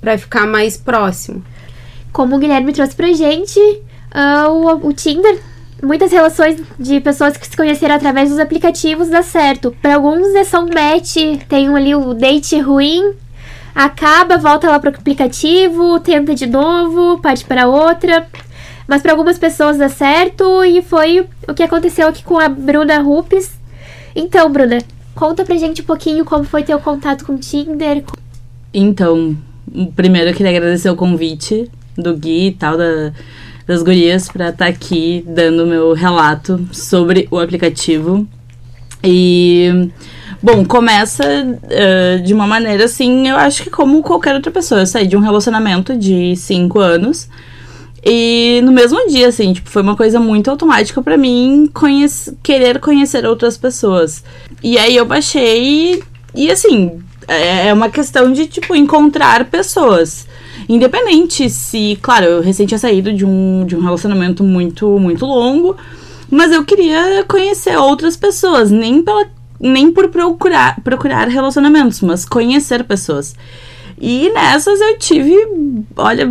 para 0.00 0.16
ficar 0.16 0.46
mais 0.46 0.78
próximo. 0.78 1.44
Como 2.10 2.34
o 2.34 2.38
Guilherme 2.38 2.72
trouxe 2.72 2.94
pra 2.94 3.12
gente, 3.12 3.60
uh, 3.60 4.48
o, 4.50 4.88
o 4.88 4.92
Tinder 4.94 5.38
muitas 5.82 6.12
relações 6.12 6.60
de 6.78 7.00
pessoas 7.00 7.36
que 7.36 7.46
se 7.46 7.56
conheceram 7.56 7.94
através 7.94 8.30
dos 8.30 8.38
aplicativos 8.38 9.08
dá 9.08 9.22
certo. 9.22 9.74
Para 9.80 9.94
alguns 9.94 10.34
é 10.34 10.44
só 10.44 10.60
um 10.60 10.68
match, 10.68 11.16
tem 11.48 11.68
ali 11.74 11.94
o 11.94 12.14
date 12.14 12.58
ruim, 12.60 13.14
acaba, 13.74 14.36
volta 14.36 14.70
lá 14.70 14.78
pro 14.78 14.90
aplicativo, 14.90 16.00
tenta 16.00 16.34
de 16.34 16.46
novo, 16.46 17.18
parte 17.18 17.44
para 17.44 17.66
outra. 17.66 18.26
Mas 18.90 19.02
para 19.02 19.12
algumas 19.12 19.38
pessoas 19.38 19.78
dá 19.78 19.88
certo 19.88 20.64
e 20.64 20.82
foi 20.82 21.24
o 21.46 21.54
que 21.54 21.62
aconteceu 21.62 22.08
aqui 22.08 22.24
com 22.24 22.40
a 22.40 22.48
Bruna 22.48 22.98
Rupes. 22.98 23.52
Então, 24.16 24.50
Bruna, 24.50 24.78
conta 25.14 25.44
pra 25.44 25.56
gente 25.56 25.82
um 25.82 25.84
pouquinho 25.84 26.24
como 26.24 26.42
foi 26.42 26.64
teu 26.64 26.80
contato 26.80 27.24
com 27.24 27.34
o 27.34 27.38
Tinder. 27.38 28.02
Então, 28.74 29.36
primeiro 29.94 30.30
eu 30.30 30.34
queria 30.34 30.50
agradecer 30.50 30.90
o 30.90 30.96
convite 30.96 31.70
do 31.96 32.16
Gui 32.16 32.48
e 32.48 32.52
tal, 32.52 32.76
da, 32.76 33.12
das 33.64 33.80
gurias, 33.80 34.28
para 34.28 34.48
estar 34.48 34.64
tá 34.64 34.68
aqui 34.68 35.24
dando 35.24 35.68
meu 35.68 35.92
relato 35.92 36.66
sobre 36.72 37.28
o 37.30 37.38
aplicativo. 37.38 38.26
E. 39.04 39.88
Bom, 40.42 40.64
começa 40.64 41.22
uh, 41.24 42.22
de 42.24 42.34
uma 42.34 42.46
maneira 42.46 42.86
assim, 42.86 43.28
eu 43.28 43.36
acho 43.36 43.62
que 43.62 43.70
como 43.70 44.02
qualquer 44.02 44.34
outra 44.34 44.50
pessoa. 44.50 44.80
Eu 44.80 44.86
saí 44.86 45.06
de 45.06 45.16
um 45.16 45.20
relacionamento 45.20 45.96
de 45.96 46.34
cinco 46.34 46.80
anos. 46.80 47.28
E 48.04 48.60
no 48.64 48.72
mesmo 48.72 49.08
dia, 49.08 49.28
assim, 49.28 49.52
tipo, 49.52 49.68
foi 49.68 49.82
uma 49.82 49.96
coisa 49.96 50.18
muito 50.18 50.50
automática 50.50 51.02
para 51.02 51.18
mim 51.18 51.68
conhece, 51.72 52.36
querer 52.42 52.80
conhecer 52.80 53.26
outras 53.26 53.58
pessoas. 53.58 54.24
E 54.62 54.78
aí 54.78 54.96
eu 54.96 55.04
baixei 55.04 56.02
e, 56.34 56.50
assim, 56.50 56.98
é, 57.28 57.68
é 57.68 57.74
uma 57.74 57.90
questão 57.90 58.32
de, 58.32 58.46
tipo, 58.46 58.74
encontrar 58.74 59.44
pessoas. 59.46 60.26
Independente 60.68 61.50
se, 61.50 61.98
claro, 62.00 62.24
eu 62.24 62.40
recém 62.40 62.66
tinha 62.66 62.78
saído 62.78 63.12
de 63.12 63.24
um, 63.24 63.64
de 63.66 63.76
um 63.76 63.80
relacionamento 63.80 64.42
muito, 64.42 64.98
muito 64.98 65.26
longo, 65.26 65.76
mas 66.30 66.52
eu 66.52 66.64
queria 66.64 67.24
conhecer 67.28 67.76
outras 67.76 68.16
pessoas, 68.16 68.70
nem, 68.70 69.02
pela, 69.02 69.26
nem 69.58 69.90
por 69.90 70.08
procurar, 70.08 70.80
procurar 70.82 71.28
relacionamentos, 71.28 72.00
mas 72.00 72.24
conhecer 72.24 72.84
pessoas. 72.84 73.34
E 74.00 74.30
nessas 74.30 74.80
eu 74.80 74.98
tive, 74.98 75.36
olha, 75.96 76.28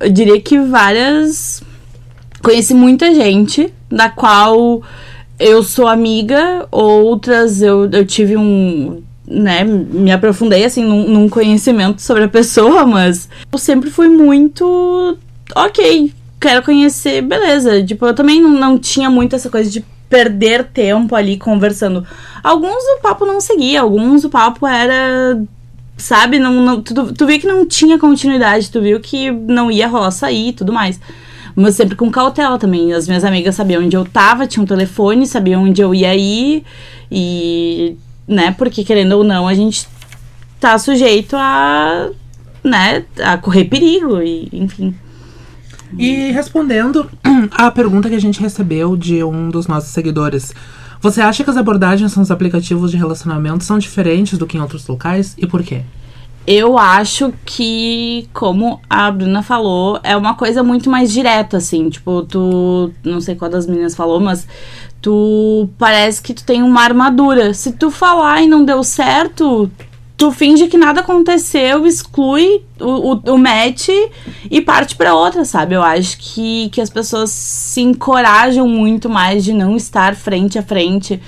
eu 0.00 0.10
diria 0.10 0.40
que 0.40 0.58
várias. 0.58 1.62
Conheci 2.42 2.72
muita 2.72 3.14
gente, 3.14 3.72
da 3.90 4.08
qual 4.08 4.82
eu 5.38 5.62
sou 5.62 5.86
amiga, 5.86 6.66
outras 6.70 7.60
eu, 7.60 7.88
eu 7.90 8.06
tive 8.06 8.36
um 8.36 9.02
né, 9.30 9.62
me 9.62 10.10
aprofundei, 10.10 10.64
assim, 10.64 10.84
num, 10.84 11.08
num, 11.08 11.28
conhecimento 11.28 12.02
sobre 12.02 12.24
a 12.24 12.28
pessoa, 12.28 12.84
mas 12.84 13.28
eu 13.52 13.58
sempre 13.58 13.88
fui 13.88 14.08
muito. 14.08 15.16
Ok, 15.54 16.12
quero 16.40 16.64
conhecer, 16.64 17.22
beleza. 17.22 17.82
Tipo, 17.84 18.06
eu 18.06 18.14
também 18.14 18.40
não, 18.40 18.50
não 18.50 18.78
tinha 18.78 19.08
muito 19.08 19.36
essa 19.36 19.48
coisa 19.48 19.70
de 19.70 19.84
perder 20.08 20.64
tempo 20.64 21.14
ali 21.14 21.38
conversando. 21.38 22.04
Alguns 22.42 22.82
o 22.98 23.00
papo 23.00 23.24
não 23.24 23.40
seguia, 23.40 23.80
alguns 23.80 24.24
o 24.24 24.30
papo 24.30 24.66
era. 24.66 25.40
Sabe, 26.00 26.38
não, 26.38 26.54
não, 26.62 26.82
tu, 26.82 27.12
tu 27.12 27.26
viu 27.26 27.38
que 27.38 27.46
não 27.46 27.66
tinha 27.66 27.98
continuidade, 27.98 28.70
tu 28.70 28.80
viu 28.80 28.98
que 29.00 29.30
não 29.30 29.70
ia 29.70 29.86
rolar 29.86 30.10
sair 30.10 30.48
e 30.48 30.52
tudo 30.52 30.72
mais. 30.72 30.98
Mas 31.54 31.74
sempre 31.74 31.94
com 31.94 32.10
cautela 32.10 32.58
também. 32.58 32.92
As 32.92 33.06
minhas 33.06 33.24
amigas 33.24 33.54
sabiam 33.54 33.84
onde 33.84 33.96
eu 33.96 34.04
tava, 34.04 34.46
tinham 34.46 34.64
um 34.64 34.66
telefone, 34.66 35.26
sabiam 35.26 35.64
onde 35.64 35.82
eu 35.82 35.94
ia 35.94 36.16
ir. 36.16 36.64
E, 37.10 37.96
né, 38.26 38.54
porque 38.56 38.82
querendo 38.82 39.12
ou 39.12 39.24
não, 39.24 39.46
a 39.46 39.54
gente 39.54 39.86
tá 40.58 40.78
sujeito 40.78 41.36
a, 41.36 42.08
né, 42.64 43.04
a 43.22 43.36
correr 43.36 43.64
perigo 43.66 44.22
e, 44.22 44.48
enfim. 44.52 44.94
E 45.98 46.30
respondendo 46.30 47.10
à 47.52 47.70
pergunta 47.70 48.08
que 48.08 48.14
a 48.14 48.20
gente 48.20 48.40
recebeu 48.40 48.96
de 48.96 49.22
um 49.24 49.50
dos 49.50 49.66
nossos 49.66 49.90
seguidores, 49.90 50.54
você 51.00 51.20
acha 51.20 51.42
que 51.42 51.50
as 51.50 51.56
abordagens 51.56 52.14
nos 52.16 52.30
aplicativos 52.30 52.90
de 52.90 52.96
relacionamento 52.96 53.64
são 53.64 53.78
diferentes 53.78 54.38
do 54.38 54.46
que 54.46 54.56
em 54.56 54.60
outros 54.60 54.86
locais 54.86 55.34
e 55.38 55.46
por 55.46 55.62
quê? 55.62 55.82
Eu 56.46 56.78
acho 56.78 57.32
que, 57.44 58.28
como 58.32 58.80
a 58.88 59.10
Bruna 59.10 59.42
falou, 59.42 60.00
é 60.02 60.16
uma 60.16 60.34
coisa 60.34 60.62
muito 60.62 60.90
mais 60.90 61.12
direta, 61.12 61.58
assim. 61.58 61.88
Tipo, 61.90 62.22
tu. 62.22 62.90
Não 63.04 63.20
sei 63.20 63.34
qual 63.34 63.50
das 63.50 63.66
meninas 63.66 63.94
falou, 63.94 64.18
mas 64.18 64.48
tu 65.00 65.68
parece 65.78 66.20
que 66.20 66.34
tu 66.34 66.42
tem 66.44 66.62
uma 66.62 66.82
armadura. 66.82 67.54
Se 67.54 67.72
tu 67.72 67.90
falar 67.90 68.42
e 68.42 68.48
não 68.48 68.64
deu 68.64 68.82
certo, 68.82 69.70
tu 70.20 70.30
finge 70.30 70.68
que 70.68 70.76
nada 70.76 71.00
aconteceu, 71.00 71.86
exclui 71.86 72.62
o, 72.78 73.14
o, 73.14 73.32
o 73.32 73.38
match 73.38 73.88
e 74.50 74.60
parte 74.60 74.94
para 74.94 75.14
outra, 75.14 75.46
sabe? 75.46 75.74
Eu 75.74 75.82
acho 75.82 76.18
que, 76.18 76.68
que 76.68 76.78
as 76.78 76.90
pessoas 76.90 77.30
se 77.30 77.80
encorajam 77.80 78.68
muito 78.68 79.08
mais 79.08 79.42
de 79.42 79.54
não 79.54 79.74
estar 79.74 80.14
frente 80.14 80.58
a 80.58 80.62
frente 80.62 81.18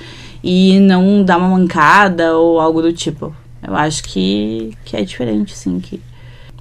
e 0.44 0.78
não 0.78 1.24
dar 1.24 1.38
uma 1.38 1.48
mancada 1.48 2.36
ou 2.36 2.60
algo 2.60 2.82
do 2.82 2.92
tipo. 2.92 3.34
Eu 3.66 3.74
acho 3.74 4.04
que, 4.04 4.76
que 4.84 4.94
é 4.94 5.02
diferente, 5.02 5.56
sim. 5.56 5.80
Que... 5.80 5.98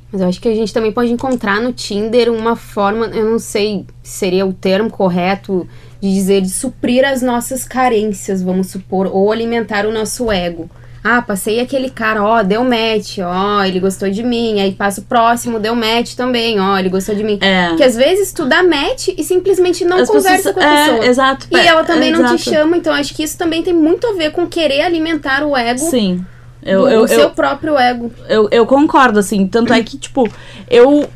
Mas 0.09 0.21
eu 0.21 0.29
acho 0.29 0.39
que 0.39 0.47
a 0.47 0.55
gente 0.55 0.73
também 0.73 0.93
pode 0.93 1.11
encontrar 1.11 1.59
no 1.59 1.73
Tinder 1.73 2.31
uma 2.31 2.55
forma, 2.55 3.07
eu 3.07 3.29
não 3.29 3.39
sei 3.39 3.85
se 4.01 4.19
seria 4.19 4.45
o 4.45 4.53
termo 4.53 4.89
correto 4.89 5.67
de 5.99 6.13
dizer, 6.13 6.39
de 6.39 6.49
suprir 6.49 7.03
as 7.03 7.21
nossas 7.21 7.65
carências, 7.65 8.41
vamos 8.41 8.67
supor, 8.67 9.07
ou 9.11 9.33
alimentar 9.33 9.85
o 9.85 9.91
nosso 9.91 10.31
ego. 10.31 10.69
Ah, 11.03 11.19
passei 11.21 11.59
aquele 11.59 11.89
cara, 11.89 12.23
ó, 12.23 12.43
deu 12.43 12.63
match, 12.63 13.17
ó, 13.23 13.63
ele 13.63 13.79
gostou 13.79 14.09
de 14.09 14.21
mim. 14.21 14.59
Aí 14.61 14.71
passa 14.73 15.01
o 15.01 15.03
próximo, 15.03 15.59
deu 15.59 15.75
match 15.75 16.13
também, 16.13 16.59
ó, 16.59 16.77
ele 16.77 16.89
gostou 16.89 17.15
de 17.15 17.23
mim. 17.23 17.39
É. 17.41 17.75
Que 17.75 17.83
às 17.83 17.95
vezes 17.95 18.31
tu 18.31 18.45
dá 18.45 18.61
match 18.61 19.07
e 19.17 19.23
simplesmente 19.23 19.83
não 19.83 19.97
As 19.97 20.07
conversa 20.07 20.53
pessoas- 20.53 20.55
com 20.55 20.61
a 20.61 20.79
é, 20.79 20.85
pessoa. 20.89 21.05
exato, 21.07 21.47
E 21.51 21.55
é, 21.57 21.65
ela 21.65 21.83
também 21.83 22.11
não 22.11 22.19
te 22.19 22.35
exato. 22.35 22.43
chama, 22.55 22.77
então 22.77 22.93
acho 22.93 23.15
que 23.15 23.23
isso 23.23 23.35
também 23.37 23.63
tem 23.63 23.73
muito 23.73 24.05
a 24.05 24.13
ver 24.13 24.31
com 24.31 24.45
querer 24.45 24.81
alimentar 24.81 25.43
o 25.43 25.57
ego. 25.57 25.79
Sim. 25.79 26.23
Eu, 26.63 26.81
do- 26.81 26.89
eu, 26.89 27.01
o 27.01 27.07
seu 27.07 27.19
eu, 27.21 27.29
próprio 27.31 27.75
ego. 27.79 28.11
eu, 28.29 28.47
eu 28.51 28.65
concordo, 28.67 29.17
assim. 29.17 29.47
Tanto 29.47 29.73
é 29.73 29.81
que, 29.81 29.97
tipo, 29.97 30.29
eu. 30.69 31.09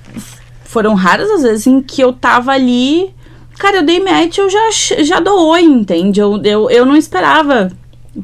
Foram 0.63 0.95
raras 0.95 1.29
as 1.29 1.43
vezes 1.43 1.67
em 1.67 1.79
que 1.81 2.01
eu 2.01 2.11
tava 2.11 2.51
ali. 2.51 3.13
Cara, 3.59 3.77
eu 3.77 3.83
dei 3.83 3.99
match, 3.99 4.39
eu 4.39 4.49
já, 4.49 4.69
já 5.03 5.19
dou 5.19 5.47
oi, 5.49 5.61
entende? 5.61 6.19
Eu, 6.19 6.41
eu, 6.43 6.69
eu 6.71 6.85
não 6.85 6.95
esperava. 6.97 7.71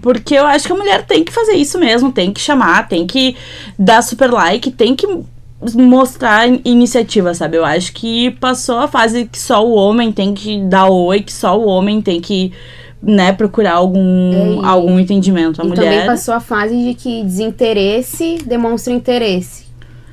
Porque 0.02 0.36
eu 0.36 0.46
acho 0.46 0.66
que 0.68 0.72
a 0.72 0.76
mulher 0.76 1.06
tem 1.06 1.24
que 1.24 1.32
fazer 1.34 1.54
isso 1.54 1.78
mesmo, 1.80 2.12
tem 2.12 2.32
que 2.32 2.40
chamar, 2.40 2.88
tem 2.88 3.06
que 3.06 3.36
dar 3.78 4.02
super 4.02 4.32
like, 4.32 4.72
tem 4.72 4.96
que 4.96 5.06
mostrar 5.76 6.48
in- 6.48 6.62
iniciativa, 6.66 7.34
sabe? 7.34 7.58
Eu 7.58 7.66
acho 7.66 7.94
que 7.94 8.32
passou 8.32 8.80
a 8.80 8.88
fase 8.88 9.26
que 9.26 9.38
só 9.38 9.66
o 9.66 9.74
homem 9.74 10.12
tem 10.12 10.34
que 10.34 10.60
dar 10.62 10.88
oi, 10.88 11.22
que 11.22 11.32
só 11.34 11.60
o 11.60 11.66
homem 11.68 12.02
tem 12.02 12.20
que, 12.22 12.52
né, 13.02 13.32
procurar 13.34 13.74
algum, 13.74 14.64
É, 14.64 14.68
algum 14.68 15.00
entendimento. 15.00 15.62
A 15.62 15.66
e 15.66 15.68
mulher. 15.68 15.84
também 15.84 16.06
passou 16.06 16.34
a 16.34 16.40
fase 16.40 16.76
de 16.76 16.94
que 16.96 17.24
desinteresse 17.24 18.38
demonstra 18.46 18.94
interesse. 18.94 19.66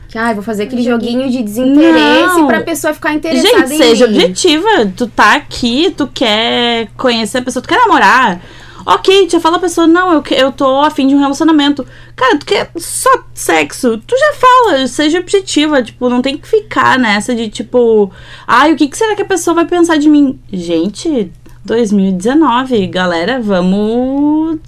Que, 0.08 0.16
ai, 0.18 0.32
vou 0.34 0.42
fazer 0.42 0.62
aquele 0.64 0.82
joguinho 0.82 1.30
de 1.30 1.42
desinteresse 1.42 2.38
Não. 2.38 2.46
pra 2.46 2.62
pessoa 2.62 2.94
ficar 2.94 3.12
interessada 3.14 3.66
Gente, 3.66 3.76
seja 3.76 4.06
mim. 4.06 4.14
objetiva. 4.14 4.86
Tu 4.96 5.06
tá 5.06 5.34
aqui, 5.34 5.92
tu 5.96 6.06
quer 6.06 6.88
conhecer 6.96 7.38
a 7.38 7.42
pessoa, 7.42 7.62
tu 7.62 7.68
quer 7.68 7.76
namorar. 7.76 8.40
Ok, 8.88 9.28
já 9.28 9.38
fala 9.38 9.58
a 9.58 9.60
pessoa, 9.60 9.86
não, 9.86 10.14
eu, 10.14 10.22
eu 10.30 10.50
tô 10.50 10.80
afim 10.80 11.06
de 11.06 11.14
um 11.14 11.18
relacionamento. 11.18 11.86
Cara, 12.16 12.38
tu 12.38 12.46
quer 12.46 12.70
só 12.78 13.10
sexo? 13.34 13.98
Tu 13.98 14.16
já 14.16 14.32
fala, 14.32 14.86
seja 14.86 15.20
objetiva. 15.20 15.82
Tipo, 15.82 16.08
não 16.08 16.22
tem 16.22 16.38
que 16.38 16.48
ficar 16.48 16.98
nessa 16.98 17.34
de 17.34 17.50
tipo, 17.50 18.10
ai, 18.46 18.72
o 18.72 18.76
que, 18.76 18.88
que 18.88 18.96
será 18.96 19.14
que 19.14 19.20
a 19.20 19.26
pessoa 19.26 19.56
vai 19.56 19.66
pensar 19.66 19.98
de 19.98 20.08
mim? 20.08 20.40
Gente, 20.50 21.30
2019, 21.66 22.86
galera, 22.86 23.38
vamos. 23.38 24.58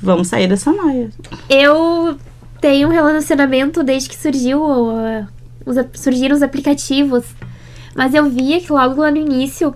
Vamos 0.00 0.28
sair 0.28 0.46
dessa 0.46 0.70
noia. 0.70 1.10
Eu 1.50 2.16
tenho 2.60 2.86
um 2.86 2.92
relacionamento 2.92 3.82
desde 3.82 4.08
que 4.08 4.16
surgiu 4.16 4.62
uh, 4.62 5.26
os, 5.66 5.76
surgiram 6.00 6.36
os 6.36 6.44
aplicativos. 6.44 7.24
Mas 7.92 8.14
eu 8.14 8.30
via 8.30 8.60
que 8.60 8.72
logo 8.72 9.00
lá 9.00 9.10
no 9.10 9.16
início 9.16 9.74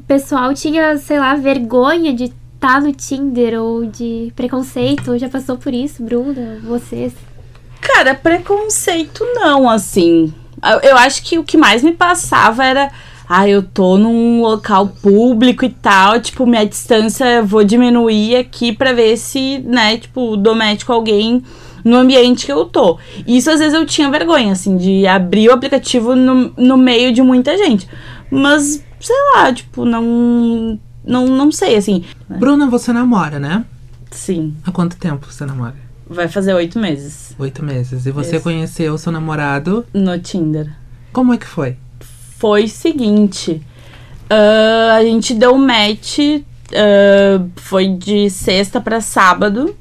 o 0.00 0.02
pessoal 0.04 0.54
tinha, 0.54 0.96
sei 0.96 1.18
lá, 1.18 1.34
vergonha 1.34 2.14
de 2.14 2.32
estar 2.64 2.80
no 2.80 2.92
Tinder 2.92 3.60
ou 3.60 3.84
de 3.84 4.32
preconceito. 4.34 5.18
Já 5.18 5.28
passou 5.28 5.58
por 5.58 5.74
isso, 5.74 6.02
Bruna? 6.02 6.58
Vocês? 6.62 7.12
Cara, 7.78 8.14
preconceito 8.14 9.22
não, 9.34 9.68
assim. 9.68 10.32
Eu, 10.82 10.96
acho 10.96 11.22
que 11.22 11.38
o 11.38 11.44
que 11.44 11.58
mais 11.58 11.82
me 11.82 11.92
passava 11.92 12.64
era. 12.64 12.90
Ah, 13.28 13.46
eu 13.46 13.62
tô 13.62 13.98
num 13.98 14.40
local 14.40 14.88
público 15.02 15.64
e 15.64 15.70
tal, 15.70 16.20
tipo, 16.20 16.46
minha 16.46 16.64
distância 16.64 17.24
eu 17.24 17.46
vou 17.46 17.64
diminuir 17.64 18.36
aqui 18.36 18.70
pra 18.70 18.92
ver 18.92 19.16
se, 19.16 19.60
né, 19.60 19.96
tipo, 19.96 20.36
com 20.84 20.92
alguém 20.92 21.42
no 21.82 21.96
ambiente 21.96 22.44
que 22.44 22.52
eu 22.52 22.66
tô. 22.66 22.98
Isso 23.26 23.50
às 23.50 23.60
vezes 23.60 23.74
eu 23.74 23.86
tinha 23.86 24.10
vergonha, 24.10 24.52
assim, 24.52 24.76
de 24.76 25.06
abrir 25.06 25.48
o 25.48 25.52
aplicativo 25.52 26.14
no, 26.14 26.52
no 26.56 26.76
meio 26.76 27.12
de 27.12 27.22
muita 27.22 27.56
gente. 27.56 27.88
Mas, 28.30 28.84
sei 29.00 29.16
lá, 29.34 29.52
tipo, 29.52 29.84
não. 29.86 30.78
Não, 31.04 31.26
não 31.26 31.52
sei, 31.52 31.76
assim. 31.76 32.04
Bruna, 32.28 32.66
você 32.68 32.92
namora, 32.92 33.38
né? 33.38 33.64
Sim, 34.10 34.54
Há 34.64 34.70
quanto 34.70 34.96
tempo 34.96 35.26
você 35.30 35.44
namora? 35.44 35.74
vai 36.08 36.28
fazer 36.28 36.52
oito 36.54 36.78
meses 36.78 37.34
Oito 37.38 37.64
meses. 37.64 38.04
E 38.06 38.10
você 38.10 38.36
Isso. 38.36 38.42
conheceu 38.44 38.96
seu 38.98 39.10
namorado. 39.10 39.84
no 39.92 40.18
Tinder. 40.18 40.70
Como 41.12 41.32
é 41.32 41.36
que 41.38 41.46
foi? 41.46 41.76
foi 42.38 42.64
o 42.64 42.68
seguinte. 42.68 43.60
ah, 44.30 44.96
a 44.98 45.02
gente 45.04 45.34
deu 45.34 45.56
match. 45.56 46.18
ah, 46.74 47.44
foi 47.56 47.88
de 47.88 48.28
sexta 48.30 48.80
pra 48.80 49.00
sábado. 49.00 49.74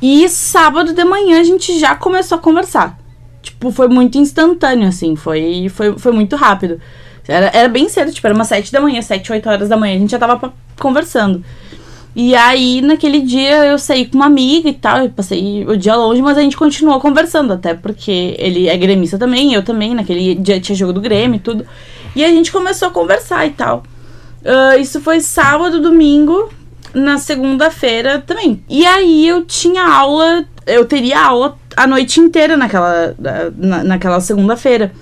E 0.00 0.28
sábado 0.28 0.92
de 0.92 1.04
manhã 1.04 1.40
a 1.40 1.44
gente 1.44 1.78
já 1.78 1.94
começou 1.96 2.36
a 2.36 2.40
conversar. 2.40 2.98
Tipo, 3.42 3.70
foi 3.70 3.88
muito 3.88 4.18
instantâneo, 4.18 4.88
assim. 4.88 5.16
Foi, 5.16 5.68
foi, 5.68 5.98
foi 5.98 6.12
muito 6.12 6.36
rápido. 6.36 6.78
Era, 7.26 7.50
era 7.54 7.68
bem 7.68 7.88
cedo, 7.88 8.12
tipo, 8.12 8.26
era 8.26 8.34
umas 8.34 8.48
sete 8.48 8.70
da 8.70 8.80
manhã, 8.80 9.00
sete, 9.00 9.32
oito 9.32 9.48
horas 9.48 9.68
da 9.68 9.76
manhã. 9.76 9.96
A 9.96 9.98
gente 9.98 10.10
já 10.10 10.18
tava 10.18 10.52
conversando. 10.78 11.42
E 12.16 12.34
aí, 12.36 12.80
naquele 12.80 13.20
dia, 13.20 13.64
eu 13.64 13.78
saí 13.78 14.06
com 14.06 14.16
uma 14.16 14.26
amiga 14.26 14.68
e 14.68 14.74
tal. 14.74 14.98
Eu 14.98 15.10
passei 15.10 15.66
o 15.66 15.76
dia 15.76 15.96
longe, 15.96 16.22
mas 16.22 16.38
a 16.38 16.42
gente 16.42 16.56
continuou 16.56 17.00
conversando. 17.00 17.52
Até 17.52 17.74
porque 17.74 18.36
ele 18.38 18.68
é 18.68 18.76
gremista 18.76 19.18
também, 19.18 19.52
eu 19.52 19.64
também. 19.64 19.94
Naquele 19.94 20.34
dia 20.36 20.60
tinha 20.60 20.76
jogo 20.76 20.92
do 20.92 21.00
Grêmio 21.00 21.36
e 21.36 21.40
tudo. 21.40 21.66
E 22.14 22.24
a 22.24 22.28
gente 22.28 22.52
começou 22.52 22.88
a 22.88 22.90
conversar 22.92 23.46
e 23.46 23.50
tal. 23.50 23.82
Ah, 24.44 24.76
isso 24.76 25.00
foi 25.00 25.20
sábado, 25.20 25.80
domingo. 25.80 26.50
Na 26.92 27.18
segunda-feira 27.18 28.22
também. 28.24 28.62
E 28.68 28.86
aí 28.86 29.26
eu 29.26 29.44
tinha 29.44 29.82
aula. 29.82 30.44
Eu 30.64 30.84
teria 30.84 31.20
aula 31.20 31.58
a 31.76 31.86
noite 31.86 32.20
inteira 32.20 32.56
naquela, 32.56 33.16
na, 33.56 33.82
naquela 33.82 34.20
segunda-feira. 34.20 34.92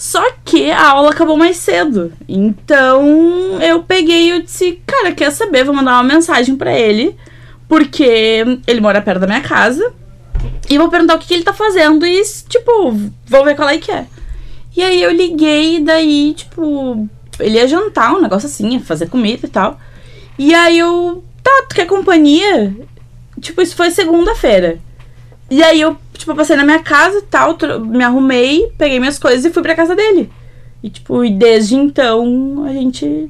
Só 0.00 0.32
que 0.46 0.70
a 0.70 0.92
aula 0.92 1.10
acabou 1.10 1.36
mais 1.36 1.58
cedo. 1.58 2.10
Então 2.26 3.60
eu 3.60 3.82
peguei 3.82 4.32
e 4.32 4.42
disse, 4.42 4.80
cara, 4.86 5.12
quer 5.12 5.30
saber? 5.30 5.62
Vou 5.62 5.74
mandar 5.74 5.92
uma 5.92 6.14
mensagem 6.14 6.56
pra 6.56 6.72
ele. 6.72 7.14
Porque 7.68 8.42
ele 8.66 8.80
mora 8.80 9.02
perto 9.02 9.20
da 9.20 9.26
minha 9.26 9.42
casa. 9.42 9.92
E 10.70 10.78
vou 10.78 10.88
perguntar 10.88 11.16
o 11.16 11.18
que, 11.18 11.26
que 11.26 11.34
ele 11.34 11.42
tá 11.42 11.52
fazendo. 11.52 12.06
E, 12.06 12.22
tipo, 12.48 12.98
vou 13.26 13.44
ver 13.44 13.54
qual 13.54 13.68
é 13.68 13.76
que 13.76 13.92
é. 13.92 14.06
E 14.74 14.82
aí 14.82 15.02
eu 15.02 15.10
liguei, 15.12 15.76
e 15.76 15.80
daí, 15.80 16.32
tipo, 16.32 17.06
ele 17.38 17.58
ia 17.58 17.68
jantar, 17.68 18.14
um 18.14 18.22
negócio 18.22 18.46
assim, 18.46 18.70
ia 18.70 18.80
fazer 18.80 19.06
comida 19.10 19.44
e 19.44 19.50
tal. 19.50 19.78
E 20.38 20.54
aí 20.54 20.78
eu, 20.78 21.22
tá, 21.42 21.66
tu 21.68 21.74
quer 21.74 21.86
companhia? 21.86 22.74
Tipo, 23.38 23.60
isso 23.60 23.76
foi 23.76 23.90
segunda-feira. 23.90 24.78
E 25.50 25.62
aí 25.62 25.80
eu, 25.80 25.96
tipo, 26.14 26.34
passei 26.34 26.56
na 26.56 26.64
minha 26.64 26.82
casa 26.82 27.18
e 27.18 27.22
tal, 27.22 27.56
me 27.80 28.04
arrumei, 28.04 28.72
peguei 28.78 29.00
minhas 29.00 29.18
coisas 29.18 29.44
e 29.44 29.50
fui 29.50 29.62
pra 29.62 29.74
casa 29.74 29.96
dele. 29.96 30.30
E, 30.82 30.88
tipo, 30.88 31.24
e 31.24 31.30
desde 31.30 31.74
então 31.74 32.64
a 32.66 32.72
gente 32.72 33.28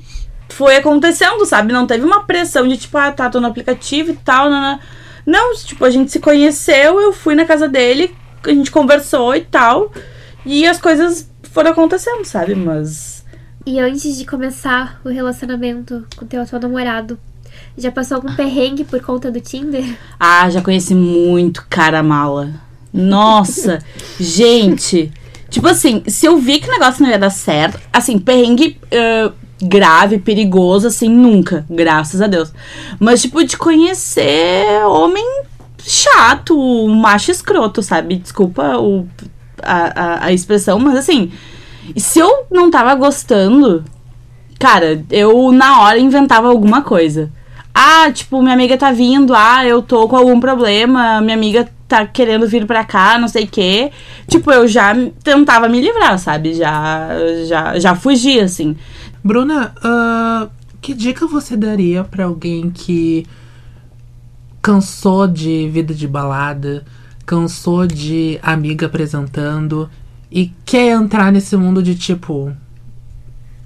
foi 0.51 0.77
acontecendo, 0.77 1.45
sabe? 1.47 1.73
Não 1.73 1.87
teve 1.87 2.05
uma 2.05 2.25
pressão 2.25 2.69
de, 2.69 2.77
tipo, 2.77 2.97
ah, 2.99 3.11
tá, 3.11 3.31
tô 3.31 3.41
no 3.41 3.47
aplicativo 3.47 4.11
e 4.11 4.17
tal, 4.17 4.51
não, 4.51 4.61
não. 4.61 4.81
Não, 5.27 5.55
tipo, 5.55 5.85
a 5.85 5.91
gente 5.91 6.11
se 6.11 6.19
conheceu, 6.21 7.01
eu 7.01 7.13
fui 7.13 7.35
na 7.35 7.45
casa 7.45 7.69
dele, 7.69 8.15
a 8.43 8.51
gente 8.51 8.71
conversou 8.71 9.35
e 9.35 9.43
tal. 9.43 9.93
E 10.45 10.67
as 10.67 10.81
coisas 10.81 11.31
foram 11.43 11.71
acontecendo, 11.71 12.25
sabe? 12.25 12.55
Mas 12.55 13.25
E 13.67 13.79
antes 13.79 14.17
de 14.17 14.25
começar 14.27 15.01
o 15.05 15.09
relacionamento 15.09 16.07
com 16.17 16.27
teu 16.27 16.43
atual 16.43 16.63
namorado, 16.63 17.19
já 17.77 17.91
passou 17.91 18.17
algum 18.17 18.35
perrengue 18.35 18.85
por 18.85 19.01
conta 19.01 19.31
do 19.31 19.41
Tinder? 19.41 19.85
Ah, 20.19 20.49
já 20.51 20.61
conheci 20.61 20.95
muito 20.95 21.67
cara 21.69 22.03
mala. 22.03 22.51
Nossa, 22.93 23.79
gente. 24.19 25.13
Tipo 25.49 25.69
assim, 25.69 26.03
se 26.07 26.27
eu 26.27 26.39
vi 26.39 26.61
que 26.61 26.69
o 26.69 26.73
negócio 26.73 27.03
não 27.03 27.11
ia 27.11 27.19
dar 27.19 27.31
certo, 27.31 27.81
assim, 27.93 28.19
perrengue 28.19 28.79
uh, 28.87 29.33
grave, 29.61 30.19
perigoso, 30.19 30.87
assim, 30.87 31.09
nunca, 31.09 31.67
graças 31.69 32.21
a 32.21 32.27
Deus. 32.27 32.53
Mas, 32.99 33.23
tipo, 33.23 33.43
de 33.45 33.57
conhecer 33.57 34.85
homem 34.87 35.25
chato, 35.79 36.87
macho 36.89 37.31
escroto, 37.31 37.83
sabe? 37.83 38.17
Desculpa 38.17 38.79
o, 38.79 39.07
a, 39.63 40.03
a, 40.03 40.25
a 40.27 40.33
expressão, 40.33 40.79
mas 40.79 40.97
assim, 40.97 41.33
se 41.97 42.19
eu 42.19 42.47
não 42.51 42.71
tava 42.71 42.95
gostando, 42.95 43.85
cara, 44.59 45.05
eu 45.11 45.51
na 45.53 45.81
hora 45.83 45.99
inventava 45.99 46.49
alguma 46.49 46.83
coisa. 46.83 47.31
Ah, 47.83 48.13
tipo, 48.13 48.43
minha 48.43 48.53
amiga 48.53 48.77
tá 48.77 48.93
vindo, 48.93 49.35
ah, 49.35 49.65
eu 49.65 49.81
tô 49.81 50.07
com 50.07 50.15
algum 50.15 50.39
problema, 50.39 51.19
minha 51.23 51.35
amiga 51.35 51.67
tá 51.89 52.07
querendo 52.07 52.47
vir 52.47 52.67
pra 52.67 52.85
cá, 52.85 53.19
não 53.19 53.27
sei 53.27 53.45
o 53.45 53.49
quê. 53.49 53.91
Tipo, 54.29 54.53
eu 54.53 54.69
já 54.69 54.95
tentava 55.25 55.67
me 55.67 55.81
livrar, 55.81 56.19
sabe? 56.19 56.53
Já, 56.53 57.09
já, 57.49 57.79
já 57.79 57.95
fugia, 57.95 58.45
assim. 58.45 58.77
Bruna, 59.25 59.73
uh, 59.79 60.51
que 60.79 60.93
dica 60.93 61.27
você 61.27 61.57
daria 61.57 62.05
para 62.05 62.27
alguém 62.27 62.69
que 62.69 63.25
cansou 64.61 65.27
de 65.27 65.67
vida 65.71 65.95
de 65.95 66.07
balada, 66.07 66.85
cansou 67.25 67.87
de 67.87 68.39
amiga 68.43 68.89
apresentando 68.89 69.89
e 70.31 70.53
quer 70.67 70.93
entrar 70.93 71.33
nesse 71.33 71.57
mundo 71.57 71.83
de 71.83 71.95
tipo, 71.95 72.53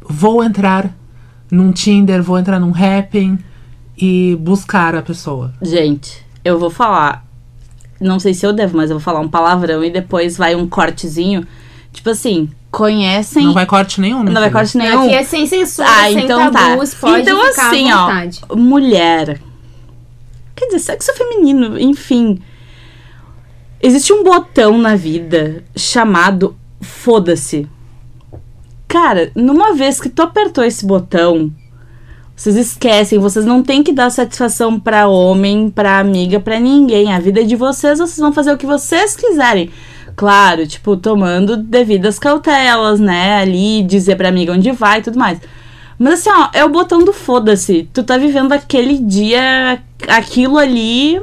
vou 0.09 0.45
entrar 0.45 0.95
num 1.51 1.73
Tinder, 1.73 2.23
vou 2.23 2.39
entrar 2.39 2.61
num 2.61 2.71
Happn 2.71 3.39
e 3.97 4.37
buscar 4.41 4.95
a 4.95 5.03
pessoa? 5.03 5.53
Gente, 5.63 6.25
eu 6.45 6.59
vou 6.59 6.71
falar. 6.71 7.25
Não 8.01 8.19
sei 8.19 8.35
se 8.35 8.45
eu 8.45 8.53
devo, 8.53 8.77
mas 8.77 8.91
eu 8.91 8.97
vou 8.97 9.03
falar 9.03 9.21
um 9.21 9.29
palavrão 9.29 9.85
e 9.85 9.91
depois 9.91 10.37
vai 10.37 10.55
um 10.55 10.69
cortezinho. 10.69 11.47
Tipo 11.93 12.11
assim, 12.11 12.51
conhecem. 12.71 13.47
Não 13.47 13.55
vai 13.55 13.67
corte 13.67 14.01
nenhum, 14.01 14.25
Não 14.25 14.41
vai 14.41 14.51
corte 14.51 14.77
nenhum. 14.77 15.05
Aqui 15.05 15.15
é 15.15 15.23
sem 15.23 15.47
censura, 15.47 15.89
ah, 15.89 16.05
sem 16.05 16.25
então 16.25 16.51
tabus, 16.51 16.91
tá. 16.91 16.97
pode 17.01 17.23
então 17.23 17.45
ficar 17.47 17.69
assim, 17.69 17.91
à 17.91 17.97
vontade. 17.97 18.41
ó, 18.49 18.57
mulher. 18.57 19.41
Quer 20.57 20.67
dizer, 20.67 20.81
sexo 20.81 21.13
feminino, 21.15 21.79
enfim. 21.79 22.41
Existe 23.81 24.13
um 24.13 24.25
botão 24.25 24.79
na 24.79 24.97
vida 24.97 25.65
chamado 25.77 26.57
foda-se. 26.81 27.69
Cara, 28.89 29.31
numa 29.35 29.75
vez 29.75 30.01
que 30.01 30.09
tu 30.09 30.23
apertou 30.23 30.65
esse 30.65 30.87
botão, 30.87 31.53
vocês 32.37 32.57
esquecem, 32.57 33.19
vocês 33.19 33.45
não 33.45 33.63
têm 33.63 33.83
que 33.83 33.93
dar 33.93 34.11
satisfação 34.11 34.79
pra 34.79 35.07
homem, 35.07 35.71
pra 35.71 35.99
amiga, 35.99 36.41
pra 36.41 36.59
ninguém. 36.59 37.13
A 37.13 37.21
vida 37.21 37.41
é 37.41 37.45
de 37.45 37.55
vocês, 37.55 37.99
vocês 37.99 38.19
vão 38.19 38.33
fazer 38.33 38.53
o 38.53 38.57
que 38.59 38.67
vocês 38.67 39.15
quiserem. 39.15 39.71
Claro, 40.17 40.67
tipo, 40.67 40.97
tomando 40.97 41.57
devidas 41.57 42.19
cautelas, 42.19 42.99
né? 42.99 43.37
Ali, 43.37 43.83
dizer 43.83 44.17
pra 44.17 44.29
amiga 44.29 44.53
onde 44.53 44.73
vai 44.73 44.99
e 44.99 45.03
tudo 45.03 45.19
mais. 45.19 45.41
Mas 45.99 46.15
assim, 46.15 46.31
ó, 46.31 46.49
é 46.53 46.65
o 46.65 46.69
botão 46.69 47.05
do 47.05 47.13
foda-se. 47.13 47.89
Tu 47.93 48.03
tá 48.03 48.17
vivendo 48.17 48.53
aquele 48.53 48.99
dia, 48.99 49.81
aquilo 50.09 50.59
ali. 50.59 51.21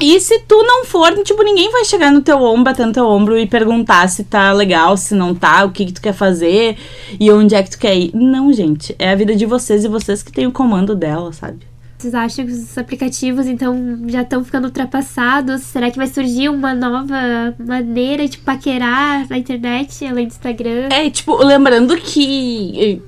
E 0.00 0.18
se 0.18 0.40
tu 0.40 0.62
não 0.64 0.84
for, 0.84 1.12
tipo, 1.22 1.42
ninguém 1.42 1.70
vai 1.70 1.84
chegar 1.84 2.10
no 2.10 2.22
teu 2.22 2.42
ombro, 2.42 2.64
bater 2.64 2.86
no 2.86 2.92
teu 2.92 3.06
ombro 3.06 3.38
e 3.38 3.46
perguntar 3.46 4.08
se 4.08 4.24
tá 4.24 4.52
legal, 4.52 4.96
se 4.96 5.14
não 5.14 5.34
tá, 5.34 5.64
o 5.64 5.70
que, 5.70 5.86
que 5.86 5.92
tu 5.92 6.02
quer 6.02 6.12
fazer 6.12 6.76
e 7.20 7.30
onde 7.30 7.54
é 7.54 7.62
que 7.62 7.70
tu 7.70 7.78
quer 7.78 7.96
ir. 7.96 8.10
Não, 8.14 8.52
gente. 8.52 8.96
É 8.98 9.10
a 9.10 9.14
vida 9.14 9.36
de 9.36 9.46
vocês 9.46 9.84
e 9.84 9.88
vocês 9.88 10.22
que 10.22 10.32
têm 10.32 10.46
o 10.46 10.52
comando 10.52 10.96
dela, 10.96 11.32
sabe? 11.32 11.72
Vocês 12.02 12.16
acham 12.16 12.44
que 12.44 12.50
os 12.50 12.76
aplicativos, 12.76 13.46
então, 13.46 14.00
já 14.08 14.22
estão 14.22 14.44
ficando 14.44 14.64
ultrapassados? 14.64 15.62
Será 15.62 15.88
que 15.88 15.96
vai 15.96 16.08
surgir 16.08 16.48
uma 16.48 16.74
nova 16.74 17.54
maneira 17.64 18.26
de 18.26 18.38
paquerar 18.38 19.28
na 19.30 19.38
internet, 19.38 20.04
além 20.04 20.26
do 20.26 20.32
Instagram? 20.32 20.88
É, 20.90 21.08
tipo, 21.10 21.36
lembrando 21.36 21.96
que, 21.96 23.00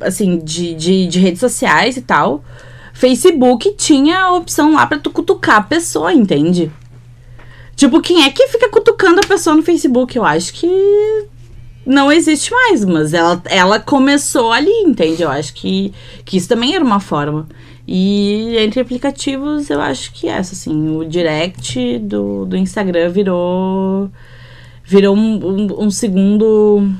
assim, 0.00 0.38
de, 0.38 0.74
de, 0.74 1.08
de 1.08 1.18
redes 1.18 1.40
sociais 1.40 1.96
e 1.96 2.02
tal, 2.02 2.44
Facebook 2.94 3.74
tinha 3.76 4.20
a 4.20 4.32
opção 4.34 4.72
lá 4.74 4.86
pra 4.86 4.98
tu 4.98 5.10
cutucar 5.10 5.56
a 5.56 5.62
pessoa, 5.62 6.12
entende? 6.12 6.70
Tipo, 7.74 8.00
quem 8.00 8.22
é 8.22 8.30
que 8.30 8.46
fica 8.46 8.70
cutucando 8.70 9.20
a 9.20 9.26
pessoa 9.26 9.56
no 9.56 9.62
Facebook? 9.62 10.16
Eu 10.16 10.24
acho 10.24 10.54
que 10.54 10.66
não 11.84 12.10
existe 12.10 12.52
mais, 12.52 12.84
mas 12.84 13.12
ela, 13.12 13.42
ela 13.46 13.80
começou 13.80 14.52
ali, 14.52 14.70
entende? 14.70 15.22
Eu 15.22 15.30
acho 15.30 15.52
que, 15.54 15.92
que 16.24 16.36
isso 16.36 16.48
também 16.48 16.74
era 16.74 16.84
uma 16.84 17.00
forma. 17.00 17.48
E 17.86 18.56
entre 18.58 18.80
aplicativos, 18.80 19.68
eu 19.68 19.80
acho 19.80 20.12
que 20.12 20.28
essa, 20.28 20.54
assim, 20.54 20.96
o 20.96 21.04
direct 21.04 21.98
do, 21.98 22.46
do 22.46 22.56
Instagram 22.56 23.10
virou. 23.10 24.10
Virou 24.84 25.16
um, 25.16 25.44
um, 25.44 25.84
um 25.86 25.90
segundo. 25.90 26.90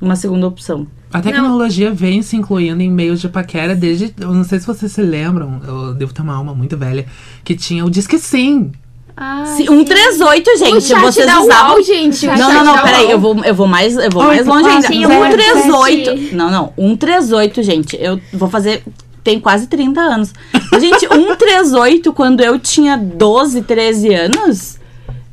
Uma 0.00 0.16
segunda 0.16 0.48
opção. 0.48 0.86
A 1.14 1.22
tecnologia 1.22 1.90
não. 1.90 1.96
vem 1.96 2.22
se 2.22 2.34
incluindo 2.36 2.82
em 2.82 2.90
meios 2.90 3.20
de 3.20 3.28
paquera 3.28 3.72
desde. 3.76 4.12
Eu 4.20 4.34
não 4.34 4.42
sei 4.42 4.58
se 4.58 4.66
vocês 4.66 4.90
se 4.90 5.00
lembram, 5.00 5.60
eu 5.64 5.94
devo 5.94 6.12
ter 6.12 6.22
uma 6.22 6.34
alma 6.34 6.52
muito 6.52 6.76
velha, 6.76 7.06
que 7.44 7.54
tinha 7.54 7.84
o 7.84 7.90
Disque 7.90 8.18
Sim. 8.18 8.72
Ah, 9.16 9.44
sim, 9.46 9.64
138, 9.64 10.58
gente. 10.58 10.72
O 10.72 10.80
chat 10.80 11.00
vocês 11.00 11.38
usavam. 11.38 11.76
UOL, 11.76 11.82
gente. 11.84 12.26
Não, 12.26 12.52
não, 12.52 12.64
não, 12.64 12.78
peraí. 12.82 13.08
Eu 13.08 13.20
vou, 13.20 13.44
eu 13.44 13.54
vou 13.54 13.68
mais, 13.68 13.96
eu 13.96 14.10
vou 14.10 14.22
Oi, 14.22 14.42
mais 14.42 14.46
longe 14.46 14.68
ainda. 14.68 14.88
tinha 14.88 15.06
138. 15.06 16.34
Não, 16.34 16.50
não. 16.50 16.72
138, 16.76 17.62
gente. 17.62 17.96
Eu 18.00 18.20
vou 18.32 18.50
fazer. 18.50 18.82
Tem 19.22 19.38
quase 19.38 19.68
30 19.68 20.00
anos. 20.00 20.32
Gente, 20.80 21.06
138, 21.06 22.12
quando 22.12 22.40
eu 22.40 22.58
tinha 22.58 22.96
12, 22.96 23.62
13 23.62 24.14
anos. 24.14 24.80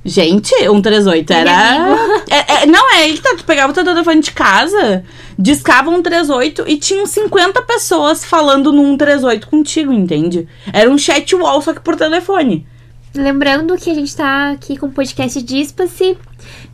Gente, 0.03 0.55
138 0.55 1.31
era. 1.31 2.21
É, 2.31 2.63
é, 2.63 2.65
não, 2.65 2.93
é 2.93 3.09
ele 3.09 3.19
tá. 3.19 3.35
Tu 3.35 3.43
pegava 3.43 3.71
o 3.71 3.75
teu 3.75 3.83
telefone 3.83 4.21
de 4.21 4.31
casa, 4.31 5.03
discava 5.37 5.91
138 5.91 6.63
e 6.65 6.77
tinham 6.77 7.05
50 7.05 7.61
pessoas 7.63 8.23
falando 8.23 8.71
no 8.71 8.83
138 8.83 9.47
contigo, 9.47 9.91
entende? 9.91 10.47
Era 10.71 10.89
um 10.89 10.97
chat 10.97 11.35
wall, 11.35 11.61
só 11.61 11.73
que 11.73 11.81
por 11.81 11.97
telefone. 11.97 12.65
Lembrando 13.13 13.75
que 13.75 13.89
a 13.89 13.93
gente 13.93 14.15
tá 14.15 14.51
aqui 14.51 14.77
com 14.77 14.85
o 14.85 14.91
podcast 14.91 15.41
Dispa-se, 15.41 16.17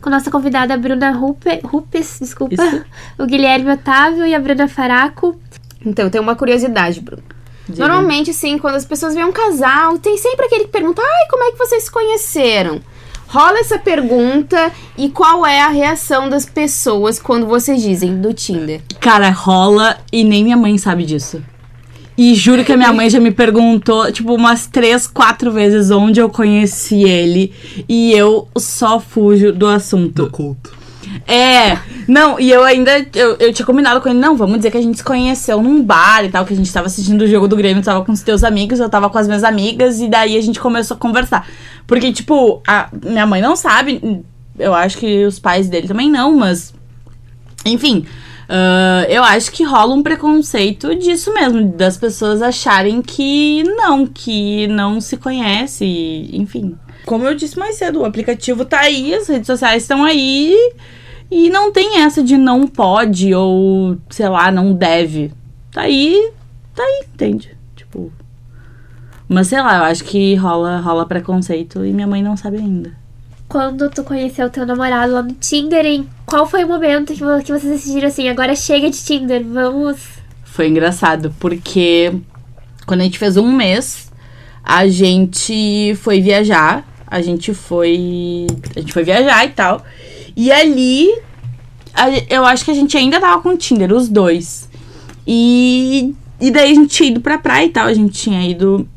com 0.00 0.08
nossa 0.08 0.30
convidada 0.30 0.76
Bruna 0.76 1.10
Rupe, 1.10 1.60
Rupes, 1.64 2.18
desculpa, 2.20 2.54
Isso. 2.54 2.84
o 3.18 3.26
Guilherme 3.26 3.72
Otávio 3.72 4.24
e 4.24 4.32
a 4.32 4.38
Bruna 4.38 4.68
Faraco. 4.68 5.36
Então, 5.84 6.04
eu 6.04 6.10
tenho 6.10 6.22
uma 6.22 6.36
curiosidade, 6.36 7.00
Bruno. 7.00 7.24
Diga. 7.68 7.86
Normalmente, 7.86 8.30
assim, 8.30 8.56
quando 8.58 8.76
as 8.76 8.84
pessoas 8.84 9.14
veem 9.14 9.26
um 9.26 9.32
casal, 9.32 9.98
tem 9.98 10.16
sempre 10.16 10.46
aquele 10.46 10.64
que 10.64 10.70
pergunta: 10.70 11.02
ai, 11.02 11.26
como 11.28 11.42
é 11.42 11.50
que 11.50 11.58
vocês 11.58 11.84
se 11.84 11.90
conheceram? 11.90 12.80
Rola 13.28 13.58
essa 13.58 13.78
pergunta 13.78 14.72
e 14.96 15.10
qual 15.10 15.44
é 15.44 15.60
a 15.60 15.68
reação 15.68 16.30
das 16.30 16.46
pessoas 16.46 17.20
quando 17.20 17.46
vocês 17.46 17.82
dizem 17.82 18.18
do 18.18 18.32
Tinder? 18.32 18.80
Cara, 18.98 19.28
rola 19.28 19.98
e 20.10 20.24
nem 20.24 20.42
minha 20.42 20.56
mãe 20.56 20.78
sabe 20.78 21.04
disso. 21.04 21.42
E 22.16 22.34
juro 22.34 22.64
que 22.64 22.72
a 22.72 22.76
minha 22.76 22.92
mãe 22.92 23.10
já 23.10 23.20
me 23.20 23.30
perguntou, 23.30 24.10
tipo, 24.10 24.34
umas 24.34 24.66
três, 24.66 25.06
quatro 25.06 25.52
vezes 25.52 25.90
onde 25.90 26.20
eu 26.20 26.30
conheci 26.30 27.04
ele. 27.04 27.52
E 27.86 28.12
eu 28.12 28.48
só 28.56 28.98
fujo 28.98 29.52
do 29.52 29.68
assunto. 29.68 30.24
Do 30.24 30.30
culto. 30.30 30.77
É, 31.26 31.78
não, 32.06 32.38
e 32.38 32.50
eu 32.50 32.62
ainda, 32.64 33.06
eu, 33.14 33.36
eu 33.38 33.52
tinha 33.52 33.66
combinado 33.66 34.00
com 34.00 34.08
ele, 34.08 34.18
não, 34.18 34.36
vamos 34.36 34.56
dizer 34.56 34.70
que 34.70 34.76
a 34.76 34.82
gente 34.82 34.98
se 34.98 35.04
conheceu 35.04 35.62
num 35.62 35.82
bar 35.82 36.24
e 36.24 36.30
tal, 36.30 36.44
que 36.44 36.52
a 36.52 36.56
gente 36.56 36.72
tava 36.72 36.86
assistindo 36.86 37.22
o 37.22 37.26
jogo 37.26 37.48
do 37.48 37.56
Grêmio, 37.56 37.82
tu 37.82 37.86
tava 37.86 38.04
com 38.04 38.12
os 38.12 38.22
teus 38.22 38.44
amigos, 38.44 38.80
eu 38.80 38.88
tava 38.88 39.10
com 39.10 39.18
as 39.18 39.26
minhas 39.26 39.44
amigas, 39.44 40.00
e 40.00 40.08
daí 40.08 40.36
a 40.36 40.40
gente 40.40 40.60
começou 40.60 40.96
a 40.96 41.00
conversar. 41.00 41.46
Porque, 41.86 42.12
tipo, 42.12 42.62
a 42.66 42.88
minha 43.04 43.26
mãe 43.26 43.40
não 43.40 43.56
sabe, 43.56 44.24
eu 44.58 44.74
acho 44.74 44.98
que 44.98 45.24
os 45.24 45.38
pais 45.38 45.68
dele 45.68 45.88
também 45.88 46.10
não, 46.10 46.36
mas. 46.36 46.74
Enfim, 47.64 48.06
ah, 48.48 49.04
eu 49.08 49.22
acho 49.22 49.52
que 49.52 49.62
rola 49.62 49.94
um 49.94 50.02
preconceito 50.02 50.94
disso 50.94 51.32
mesmo, 51.34 51.70
das 51.72 51.98
pessoas 51.98 52.40
acharem 52.40 53.02
que 53.02 53.62
não, 53.62 54.06
que 54.06 54.66
não 54.68 55.00
se 55.00 55.18
conhece, 55.18 56.30
enfim. 56.32 56.74
Como 57.04 57.26
eu 57.26 57.34
disse 57.34 57.58
mais 57.58 57.76
cedo, 57.76 58.00
o 58.00 58.04
aplicativo 58.04 58.64
tá 58.64 58.80
aí, 58.80 59.14
as 59.14 59.28
redes 59.28 59.46
sociais 59.46 59.82
estão 59.82 60.02
aí. 60.02 60.56
E 61.30 61.50
não 61.50 61.72
tem 61.72 62.00
essa 62.00 62.22
de 62.22 62.36
não 62.36 62.66
pode 62.66 63.34
ou, 63.34 63.96
sei 64.08 64.28
lá, 64.28 64.50
não 64.50 64.72
deve. 64.72 65.32
Tá 65.72 65.82
aí, 65.82 66.32
tá 66.74 66.82
aí, 66.82 67.04
entende? 67.12 67.56
Tipo. 67.76 68.12
Mas 69.28 69.48
sei 69.48 69.60
lá, 69.60 69.78
eu 69.78 69.84
acho 69.84 70.04
que 70.04 70.34
rola, 70.36 70.80
rola 70.80 71.04
preconceito 71.04 71.84
e 71.84 71.92
minha 71.92 72.06
mãe 72.06 72.22
não 72.22 72.36
sabe 72.36 72.56
ainda. 72.56 72.92
Quando 73.46 73.90
tu 73.90 74.02
conheceu 74.04 74.48
teu 74.50 74.66
namorado 74.66 75.12
lá 75.12 75.22
no 75.22 75.32
Tinder, 75.32 75.84
em 75.84 76.08
qual 76.26 76.46
foi 76.46 76.64
o 76.64 76.68
momento 76.68 77.12
que, 77.12 77.18
que 77.18 77.52
vocês 77.52 77.62
decidiram 77.62 78.08
assim, 78.08 78.28
agora 78.28 78.54
chega 78.54 78.90
de 78.90 79.02
Tinder, 79.02 79.44
vamos... 79.44 80.18
Foi 80.44 80.68
engraçado, 80.68 81.34
porque 81.38 82.12
quando 82.86 83.02
a 83.02 83.04
gente 83.04 83.18
fez 83.18 83.36
um 83.36 83.52
mês, 83.52 84.10
a 84.64 84.86
gente 84.88 85.94
foi 85.96 86.20
viajar. 86.20 86.86
A 87.06 87.22
gente 87.22 87.54
foi. 87.54 88.46
A 88.76 88.80
gente 88.80 88.92
foi 88.92 89.02
viajar 89.02 89.44
e 89.46 89.48
tal. 89.48 89.82
E 90.38 90.52
ali 90.52 91.10
eu 92.30 92.44
acho 92.44 92.64
que 92.64 92.70
a 92.70 92.74
gente 92.74 92.96
ainda 92.96 93.18
tava 93.18 93.42
com 93.42 93.48
o 93.48 93.56
Tinder, 93.56 93.92
os 93.92 94.08
dois. 94.08 94.70
E, 95.26 96.14
e 96.40 96.50
daí 96.52 96.70
a 96.70 96.74
gente 96.76 96.94
tinha 96.94 97.10
ido 97.10 97.20
pra 97.20 97.38
praia 97.38 97.66
e 97.66 97.70
tal, 97.70 97.88
a 97.88 97.92
gente 97.92 98.12
tinha 98.12 98.48
ido. 98.48 98.88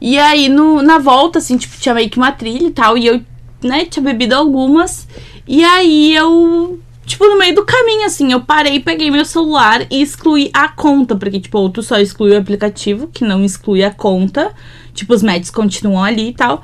E 0.00 0.18
aí, 0.18 0.48
no, 0.48 0.80
na 0.80 0.98
volta, 0.98 1.38
assim, 1.38 1.58
tipo, 1.58 1.78
tinha 1.78 1.94
meio 1.94 2.08
que 2.08 2.16
uma 2.16 2.32
trilha 2.32 2.66
e 2.66 2.70
tal, 2.70 2.96
e 2.96 3.06
eu, 3.06 3.20
né, 3.62 3.84
tinha 3.84 4.02
bebido 4.02 4.34
algumas. 4.34 5.06
E 5.46 5.62
aí 5.62 6.14
eu 6.14 6.80
tipo, 7.04 7.26
no 7.26 7.38
meio 7.38 7.54
do 7.54 7.66
caminho, 7.66 8.06
assim, 8.06 8.32
eu 8.32 8.40
parei, 8.40 8.80
peguei 8.80 9.10
meu 9.10 9.26
celular 9.26 9.86
e 9.90 10.00
excluí 10.00 10.50
a 10.54 10.68
conta, 10.68 11.14
porque, 11.14 11.38
tipo, 11.38 11.68
tu 11.68 11.82
só 11.82 11.98
exclui 11.98 12.30
o 12.32 12.38
aplicativo, 12.38 13.08
que 13.08 13.24
não 13.24 13.44
exclui 13.44 13.84
a 13.84 13.90
conta, 13.90 14.54
tipo, 14.94 15.12
os 15.12 15.22
matches 15.22 15.50
continuam 15.50 16.02
ali 16.02 16.30
e 16.30 16.32
tal. 16.32 16.62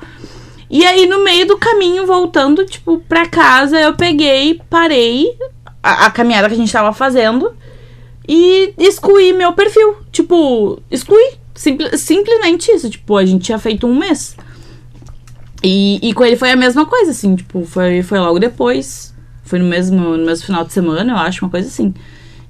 E 0.71 0.85
aí, 0.85 1.05
no 1.05 1.23
meio 1.23 1.45
do 1.45 1.57
caminho, 1.57 2.07
voltando, 2.07 2.65
tipo, 2.65 2.97
pra 2.99 3.27
casa, 3.27 3.79
eu 3.79 3.93
peguei, 3.93 4.59
parei 4.69 5.37
a, 5.83 6.05
a 6.05 6.11
caminhada 6.11 6.47
que 6.47 6.53
a 6.53 6.57
gente 6.57 6.71
tava 6.71 6.93
fazendo 6.93 7.53
e 8.27 8.73
excluí 8.77 9.33
meu 9.33 9.53
perfil. 9.53 9.97
Tipo, 10.11 10.81
excluí. 10.89 11.33
Simpl 11.53 11.95
simplesmente 11.97 12.71
isso. 12.71 12.89
Tipo, 12.89 13.17
a 13.17 13.25
gente 13.25 13.43
tinha 13.43 13.59
feito 13.59 13.85
um 13.85 13.95
mês. 13.95 14.37
E, 15.61 15.99
e 16.01 16.13
com 16.13 16.23
ele 16.23 16.37
foi 16.37 16.51
a 16.51 16.55
mesma 16.55 16.85
coisa, 16.85 17.11
assim, 17.11 17.35
tipo, 17.35 17.63
foi, 17.65 18.01
foi 18.01 18.17
logo 18.17 18.39
depois 18.39 19.11
foi 19.51 19.59
no 19.59 19.65
mesmo, 19.65 20.15
no 20.15 20.25
mesmo 20.25 20.45
final 20.45 20.63
de 20.63 20.71
semana, 20.71 21.11
eu 21.11 21.17
acho, 21.17 21.43
uma 21.43 21.51
coisa 21.51 21.67
assim. 21.67 21.93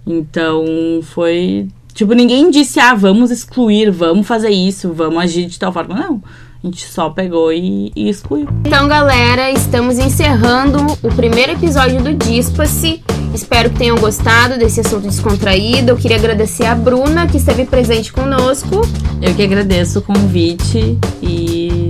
Então 0.06 0.64
foi. 1.02 1.68
Tipo, 1.96 2.14
ninguém 2.14 2.52
disse, 2.52 2.80
ah, 2.80 2.94
vamos 2.94 3.32
excluir, 3.32 3.90
vamos 3.90 4.28
fazer 4.28 4.52
isso, 4.52 4.94
vamos 4.94 5.22
agir 5.22 5.48
de 5.48 5.58
tal 5.58 5.74
forma. 5.74 5.96
Não. 5.96 6.22
A 6.64 6.68
gente 6.68 6.86
só 6.88 7.10
pegou 7.10 7.52
e, 7.52 7.92
e 7.96 8.10
excluiu. 8.10 8.48
Então, 8.66 8.88
galera, 8.88 9.52
estamos 9.52 9.98
encerrando 9.98 10.78
o 11.02 11.10
primeiro 11.16 11.54
episódio 11.54 12.02
do 12.02 12.14
Dispa-se. 12.14 13.04
Espero 13.34 13.70
que 13.70 13.78
tenham 13.78 13.98
gostado 13.98 14.58
desse 14.58 14.82
assunto 14.82 15.08
descontraído. 15.08 15.92
Eu 15.92 15.98
queria 15.98 16.18
agradecer 16.18 16.66
a 16.66 16.76
Bruna, 16.76 17.28
que 17.28 17.38
esteve 17.38 17.66
presente 17.66 18.14
conosco. 18.14 18.82
Eu 19.22 19.34
que 19.34 19.42
agradeço 19.42 20.00
o 20.00 20.02
convite 20.02 20.98
e, 21.22 21.90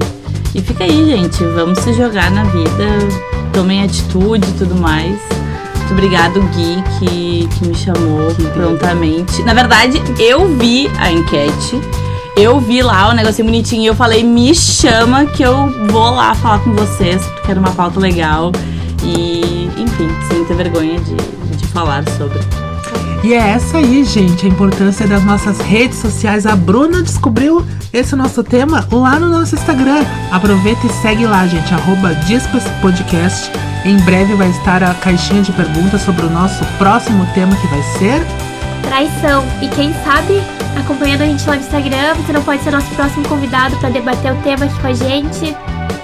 e 0.56 0.62
fica 0.62 0.86
aí, 0.86 1.06
gente. 1.06 1.44
Vamos 1.44 1.80
se 1.80 1.94
jogar 1.94 2.32
na 2.32 2.44
vida 2.46 3.32
tomem 3.52 3.84
atitude 3.84 4.48
e 4.50 4.54
tudo 4.54 4.76
mais. 4.76 5.20
Muito 5.76 5.92
obrigado, 5.92 6.42
Gui, 6.54 6.82
que, 7.00 7.48
que 7.48 7.68
me 7.68 7.76
chamou 7.76 8.34
prontamente. 8.54 9.44
Na 9.44 9.54
verdade, 9.54 10.02
eu 10.20 10.56
vi 10.58 10.90
a 10.98 11.12
enquete. 11.12 11.80
Eu 12.36 12.60
vi 12.60 12.82
lá 12.82 13.10
o 13.10 13.14
negocinho 13.14 13.46
bonitinho 13.46 13.84
e 13.84 13.86
eu 13.88 13.96
falei, 13.96 14.24
me 14.24 14.56
chama 14.56 15.26
que 15.26 15.44
eu 15.44 15.70
vou 15.88 16.12
lá 16.12 16.34
falar 16.36 16.60
com 16.60 16.74
vocês, 16.74 17.24
porque 17.26 17.52
era 17.52 17.60
uma 17.60 17.72
pauta 17.72 18.00
legal. 18.00 18.52
E, 19.04 19.70
enfim, 19.78 20.08
sem 20.30 20.46
ter 20.46 20.56
vergonha 20.56 21.00
de, 21.00 21.16
de 21.58 21.68
falar 21.68 22.04
sobre. 22.18 22.40
E 23.24 23.36
é 23.36 23.38
essa 23.38 23.78
aí, 23.78 24.04
gente, 24.04 24.48
a 24.48 24.50
importância 24.50 25.08
das 25.08 25.24
nossas 25.24 25.60
redes 25.60 26.00
sociais. 26.00 26.48
A 26.48 26.56
Bruna 26.56 27.04
descobriu 27.04 27.64
esse 27.94 28.16
nosso 28.16 28.44
tema 28.44 28.88
lá 28.92 29.20
no 29.20 29.30
nosso 29.30 29.54
Instagram. 29.54 30.04
Aproveita 30.32 30.88
e 30.88 30.90
segue 30.90 31.28
lá, 31.28 31.46
gente, 31.46 31.72
arroba 31.72 32.10
Podcast. 32.82 33.52
Em 33.86 33.98
breve 33.98 34.34
vai 34.34 34.50
estar 34.50 34.82
a 34.82 34.94
caixinha 34.96 35.44
de 35.44 35.52
perguntas 35.52 36.02
sobre 36.02 36.26
o 36.26 36.30
nosso 36.30 36.66
próximo 36.80 37.28
tema 37.36 37.56
que 37.56 37.68
vai 37.68 37.84
ser... 38.00 38.26
Traição. 38.82 39.46
E 39.62 39.68
quem 39.68 39.94
sabe, 40.04 40.42
acompanhando 40.82 41.22
a 41.22 41.26
gente 41.26 41.48
lá 41.48 41.56
no 41.56 41.62
Instagram, 41.62 42.16
você 42.16 42.34
não 42.34 42.44
pode 42.44 42.64
ser 42.64 42.72
nosso 42.72 42.90
próximo 42.96 43.28
convidado 43.28 43.76
para 43.78 43.90
debater 43.90 44.32
o 44.32 44.36
tema 44.38 44.66
aqui 44.66 44.80
com 44.80 44.88
a 44.88 44.94
gente. 44.94 45.56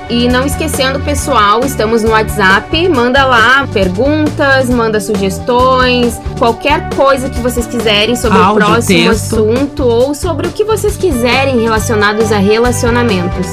E 0.10 0.30
não 0.30 0.46
esquecendo, 0.46 1.02
pessoal, 1.02 1.60
estamos 1.66 2.02
no 2.02 2.12
WhatsApp. 2.12 2.88
Manda 2.88 3.26
lá 3.26 3.68
perguntas, 3.74 4.70
manda 4.70 5.02
sugestões, 5.02 6.18
qualquer 6.40 6.90
coisa 6.96 7.30
que 7.30 7.42
vocês 7.42 7.68
quiserem 7.68 8.16
sobre 8.16 8.38
Áudio, 8.38 8.63
o 8.63 8.68
próximo 8.68 9.10
texto. 9.10 9.36
assunto 9.36 9.84
ou 9.84 10.16
sobre 10.16 10.48
o 10.48 10.52
que 10.52 10.63
vocês 10.63 10.96
quiserem 10.96 11.62
relacionados 11.62 12.32
a 12.32 12.38
relacionamentos. 12.38 13.48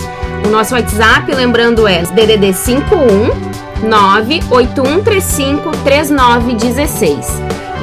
O 0.47 0.49
nosso 0.49 0.75
WhatsApp, 0.75 1.35
lembrando, 1.35 1.89
é 1.89 2.03
DDD 2.03 2.53
51 2.53 3.89
98135 3.89 5.71
3916. 5.83 7.27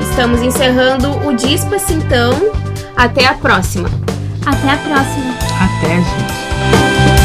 Estamos 0.10 0.42
encerrando 0.42 1.10
o 1.28 1.34
Dispas, 1.34 1.90
então. 1.92 2.61
Até 2.96 3.26
a 3.28 3.34
próxima. 3.36 3.90
Até 4.46 4.72
a 4.72 4.78
próxima. 4.78 5.34
Até, 5.60 5.96
gente. 5.96 7.21